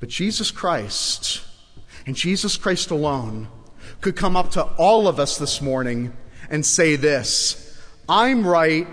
But 0.00 0.10
Jesus 0.10 0.50
Christ 0.50 1.42
and 2.06 2.14
Jesus 2.14 2.56
Christ 2.56 2.90
alone 2.90 3.48
could 4.00 4.16
come 4.16 4.36
up 4.36 4.52
to 4.52 4.62
all 4.62 5.08
of 5.08 5.18
us 5.18 5.38
this 5.38 5.60
morning 5.60 6.16
and 6.50 6.64
say 6.64 6.94
this, 6.96 7.64
I'm 8.08 8.46
right 8.46 8.86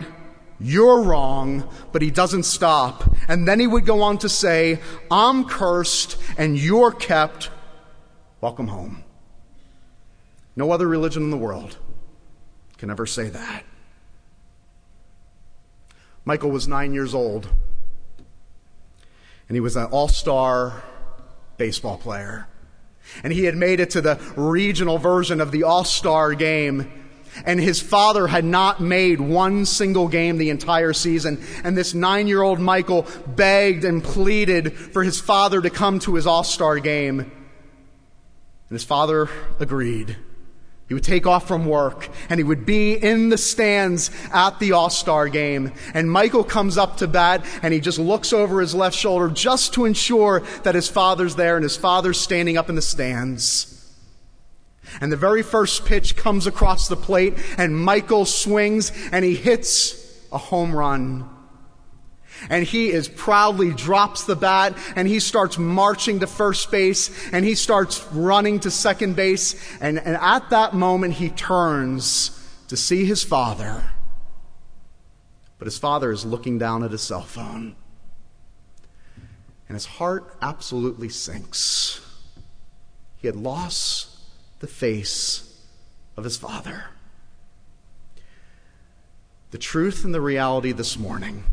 you're 0.60 1.02
wrong, 1.02 1.70
but 1.91 2.02
he 2.02 2.12
doesn't 2.12 2.44
stop. 2.44 3.04
And 3.28 3.48
then 3.48 3.60
he 3.60 3.68
would 3.68 3.86
go 3.86 4.02
on 4.02 4.18
to 4.20 4.30
say, 4.30 4.80
I'm 5.12 5.46
cursed 5.46 6.18
and 6.38 6.58
you're 6.58 6.91
kept. 6.91 7.50
Welcome 8.41 8.68
home. 8.68 9.04
No 10.56 10.72
other 10.72 10.88
religion 10.88 11.24
in 11.24 11.32
the 11.32 11.38
world 11.38 11.78
can 12.78 12.89
ever 12.89 13.06
say 13.06 13.30
that. 13.30 13.65
Michael 16.24 16.50
was 16.52 16.68
nine 16.68 16.94
years 16.94 17.13
old, 17.13 17.48
and 19.48 19.56
he 19.56 19.60
was 19.60 19.76
an 19.76 19.86
all 19.86 20.08
star 20.08 20.84
baseball 21.58 21.98
player. 21.98 22.48
And 23.24 23.32
he 23.32 23.44
had 23.44 23.56
made 23.56 23.80
it 23.80 23.91
to 23.91 24.02
the 24.02 24.20
regional 24.36 24.98
version 24.98 25.39
of 25.39 25.52
the 25.52 25.63
all 25.63 25.84
star 25.84 26.34
game 26.34 27.05
and 27.45 27.60
his 27.60 27.82
father 27.82 28.28
had 28.28 28.45
not 28.45 28.80
made 28.80 29.19
one 29.19 29.65
single 29.65 30.08
game 30.08 30.38
the 30.38 30.50
entire 30.50 30.93
season. 30.93 31.41
And 31.63 31.78
this 31.78 31.93
nine 31.93 32.28
year 32.28 32.41
old 32.41 32.60
Michael 32.60 33.06
begged 33.28 33.84
and 33.84 34.04
pleaded 34.04 34.74
for 34.74 35.04
his 35.04 35.19
father 35.19 35.62
to 35.62 35.69
come 35.69 36.00
to 36.00 36.15
his 36.15 36.28
all 36.28 36.43
star 36.43 36.80
game. 36.80 37.19
And 37.19 37.32
his 38.69 38.84
father 38.84 39.30
agreed. 39.60 40.17
He 40.88 40.93
would 40.93 41.04
take 41.04 41.26
off 41.26 41.48
from 41.48 41.65
work 41.65 42.10
and 42.30 42.39
he 42.39 42.43
would 42.43 42.65
be 42.65 42.93
in 42.93 43.30
the 43.30 43.39
stands 43.39 44.12
at 44.32 44.60
the 44.60 44.74
All 44.74 44.91
Star 44.91 45.28
game. 45.30 45.74
And 45.95 46.12
Michael 46.12 46.43
comes 46.43 46.78
up 46.78 46.98
to 46.98 47.08
bat 47.08 47.43
and 47.63 47.74
he 47.74 47.80
just 47.80 47.98
looks 47.98 48.32
over 48.32 48.62
his 48.62 48.76
left 48.76 48.95
shoulder 48.95 49.30
just 49.30 49.74
to 49.74 49.86
ensure 49.86 50.41
that 50.63 50.76
his 50.76 50.88
father's 50.88 51.36
there 51.36 51.56
and 51.56 51.63
his 51.63 51.76
father's 51.76 52.19
standing 52.19 52.56
up 52.56 52.69
in 52.69 52.76
the 52.76 52.84
stands. 52.84 53.74
And 55.02 55.12
the 55.12 55.17
very 55.17 55.43
first 55.43 55.86
pitch 55.86 56.15
comes 56.15 56.48
across 56.48 56.88
the 56.88 56.95
plate, 56.95 57.36
and 57.58 57.78
Michael 57.78 58.26
swings 58.26 58.91
and 59.12 59.26
he 59.26 59.36
hits 59.36 60.28
a 60.32 60.38
home 60.38 60.76
run. 60.76 61.30
And 62.50 62.65
he 62.65 62.89
is 62.89 63.08
proudly 63.08 63.71
drops 63.71 64.26
the 64.26 64.36
bat 64.36 64.78
and 64.95 65.08
he 65.08 65.19
starts 65.19 65.58
marching 65.58 66.19
to 66.19 66.28
first 66.28 66.69
base 66.69 67.32
and 67.32 67.45
he 67.45 67.56
starts 67.56 68.06
running 68.12 68.60
to 68.62 68.71
second 68.71 69.15
base. 69.15 69.56
And, 69.80 69.98
and 69.98 70.17
at 70.17 70.50
that 70.50 70.74
moment, 70.74 71.13
he 71.13 71.30
turns 71.30 72.32
to 72.67 72.76
see 72.76 73.06
his 73.06 73.24
father. 73.24 73.89
But 75.58 75.65
his 75.65 75.78
father 75.78 76.12
is 76.12 76.26
looking 76.26 76.60
down 76.60 76.84
at 76.84 76.91
his 76.91 77.02
cell 77.02 77.21
phone. 77.21 77.76
And 79.67 79.76
his 79.76 79.86
heart 79.86 80.36
absolutely 80.41 81.10
sinks. 81.10 82.02
He 83.15 83.28
had 83.28 83.36
lost 83.36 84.14
the 84.65 84.71
face 84.71 85.62
of 86.17 86.23
his 86.23 86.38
Father. 86.38 86.86
The 89.51 89.60
truth 89.60 90.04
and 90.04 90.12
the 90.12 90.19
reality 90.19 90.71
this 90.71 90.97
morning 90.97 91.43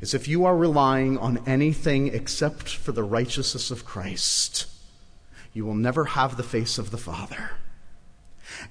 is 0.00 0.14
if 0.14 0.28
you 0.28 0.44
are 0.44 0.56
relying 0.56 1.18
on 1.18 1.42
anything 1.48 2.06
except 2.14 2.68
for 2.68 2.92
the 2.92 3.02
righteousness 3.02 3.72
of 3.72 3.84
Christ, 3.84 4.66
you 5.52 5.64
will 5.64 5.74
never 5.74 6.04
have 6.04 6.36
the 6.36 6.44
face 6.44 6.78
of 6.78 6.92
the 6.92 6.96
Father. 6.96 7.50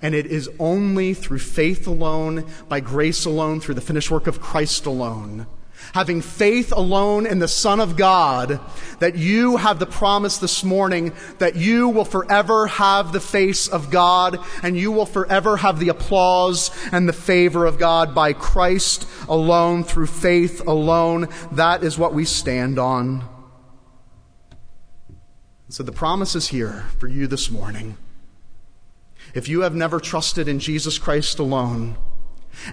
And 0.01 0.15
it 0.15 0.25
is 0.25 0.49
only 0.57 1.13
through 1.13 1.39
faith 1.39 1.87
alone, 1.87 2.45
by 2.69 2.79
grace 2.79 3.25
alone, 3.25 3.59
through 3.59 3.75
the 3.75 3.81
finished 3.81 4.09
work 4.09 4.27
of 4.27 4.39
Christ 4.39 4.85
alone, 4.85 5.45
having 5.93 6.21
faith 6.21 6.71
alone 6.71 7.25
in 7.25 7.39
the 7.39 7.47
Son 7.47 7.79
of 7.79 7.95
God, 7.95 8.59
that 8.99 9.15
you 9.15 9.57
have 9.57 9.79
the 9.79 9.85
promise 9.85 10.37
this 10.37 10.63
morning 10.63 11.13
that 11.39 11.55
you 11.55 11.89
will 11.89 12.05
forever 12.05 12.67
have 12.67 13.11
the 13.11 13.19
face 13.19 13.67
of 13.67 13.89
God 13.89 14.39
and 14.63 14.77
you 14.77 14.91
will 14.91 15.05
forever 15.05 15.57
have 15.57 15.79
the 15.79 15.89
applause 15.89 16.71
and 16.91 17.07
the 17.07 17.13
favor 17.13 17.65
of 17.65 17.79
God 17.79 18.13
by 18.13 18.33
Christ 18.33 19.07
alone, 19.27 19.83
through 19.83 20.07
faith 20.07 20.65
alone. 20.67 21.27
That 21.51 21.83
is 21.83 21.97
what 21.97 22.13
we 22.13 22.25
stand 22.25 22.77
on. 22.77 23.27
So 25.69 25.83
the 25.83 25.91
promise 25.91 26.35
is 26.35 26.47
here 26.47 26.85
for 26.97 27.07
you 27.07 27.27
this 27.27 27.51
morning. 27.51 27.97
If 29.35 29.47
you 29.47 29.61
have 29.61 29.75
never 29.75 29.99
trusted 29.99 30.47
in 30.47 30.59
Jesus 30.59 30.97
Christ 30.97 31.37
alone, 31.37 31.95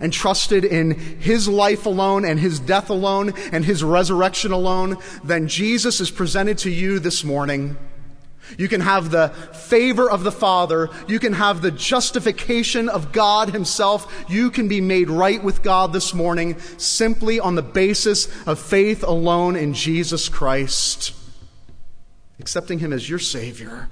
and 0.01 0.13
trusted 0.13 0.65
in 0.65 0.93
his 1.21 1.49
life 1.49 1.87
alone 1.87 2.25
and 2.25 2.41
his 2.41 2.61
death 2.61 2.91
alone 2.91 3.33
and 3.53 3.65
his 3.65 3.83
resurrection 3.83 4.53
alone, 4.53 4.97
then 5.25 5.49
Jesus 5.49 6.01
is 6.01 6.11
presented 6.11 6.59
to 6.59 6.71
you 6.71 6.99
this 6.99 7.25
morning. 7.25 7.77
You 8.59 8.69
can 8.69 8.81
have 8.81 9.11
the 9.11 9.29
favor 9.29 10.09
of 10.09 10.23
the 10.23 10.33
Father. 10.33 10.89
You 11.09 11.19
can 11.19 11.33
have 11.33 11.63
the 11.63 11.71
justification 11.71 12.89
of 12.89 13.13
God 13.13 13.51
Himself. 13.51 14.25
You 14.29 14.51
can 14.51 14.69
be 14.69 14.81
made 14.81 15.11
right 15.11 15.43
with 15.43 15.63
God 15.63 15.93
this 15.93 16.15
morning 16.15 16.59
simply 16.79 17.41
on 17.41 17.57
the 17.57 17.63
basis 17.63 18.29
of 18.47 18.59
faith 18.59 19.03
alone 19.03 19.57
in 19.57 19.75
Jesus 19.75 20.29
Christ. 20.29 21.13
Accepting 22.39 22.79
Him 22.79 22.93
as 22.93 23.11
your 23.11 23.19
Savior 23.19 23.89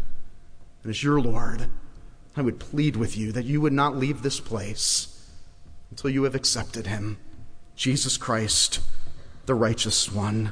and 0.83 0.91
as 0.91 1.03
your 1.03 1.21
Lord. 1.21 1.69
I 2.37 2.43
would 2.43 2.61
plead 2.61 2.97
with 2.97 3.17
you 3.17 3.33
that 3.33 3.45
you 3.45 3.61
would 3.61 3.73
not 3.73 3.97
leave 3.97 4.23
this 4.23 4.41
place 4.41 5.14
until 5.95 6.11
you 6.11 6.25
have 6.25 6.35
accepted 6.35 6.89
him, 6.89 7.17
Jesus 7.77 8.17
Christ, 8.17 8.81
the 9.47 9.55
righteous 9.55 10.11
one. 10.11 10.51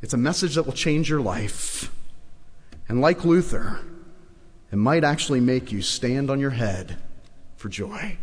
It's 0.00 0.14
a 0.14 0.16
message 0.16 0.54
that 0.54 0.62
will 0.62 0.72
change 0.72 1.10
your 1.10 1.20
life. 1.20 1.92
And 2.88 3.02
like 3.02 3.26
Luther, 3.26 3.80
it 4.72 4.76
might 4.76 5.04
actually 5.04 5.40
make 5.40 5.70
you 5.70 5.82
stand 5.82 6.30
on 6.30 6.40
your 6.40 6.52
head 6.52 6.96
for 7.54 7.68
joy. 7.68 8.16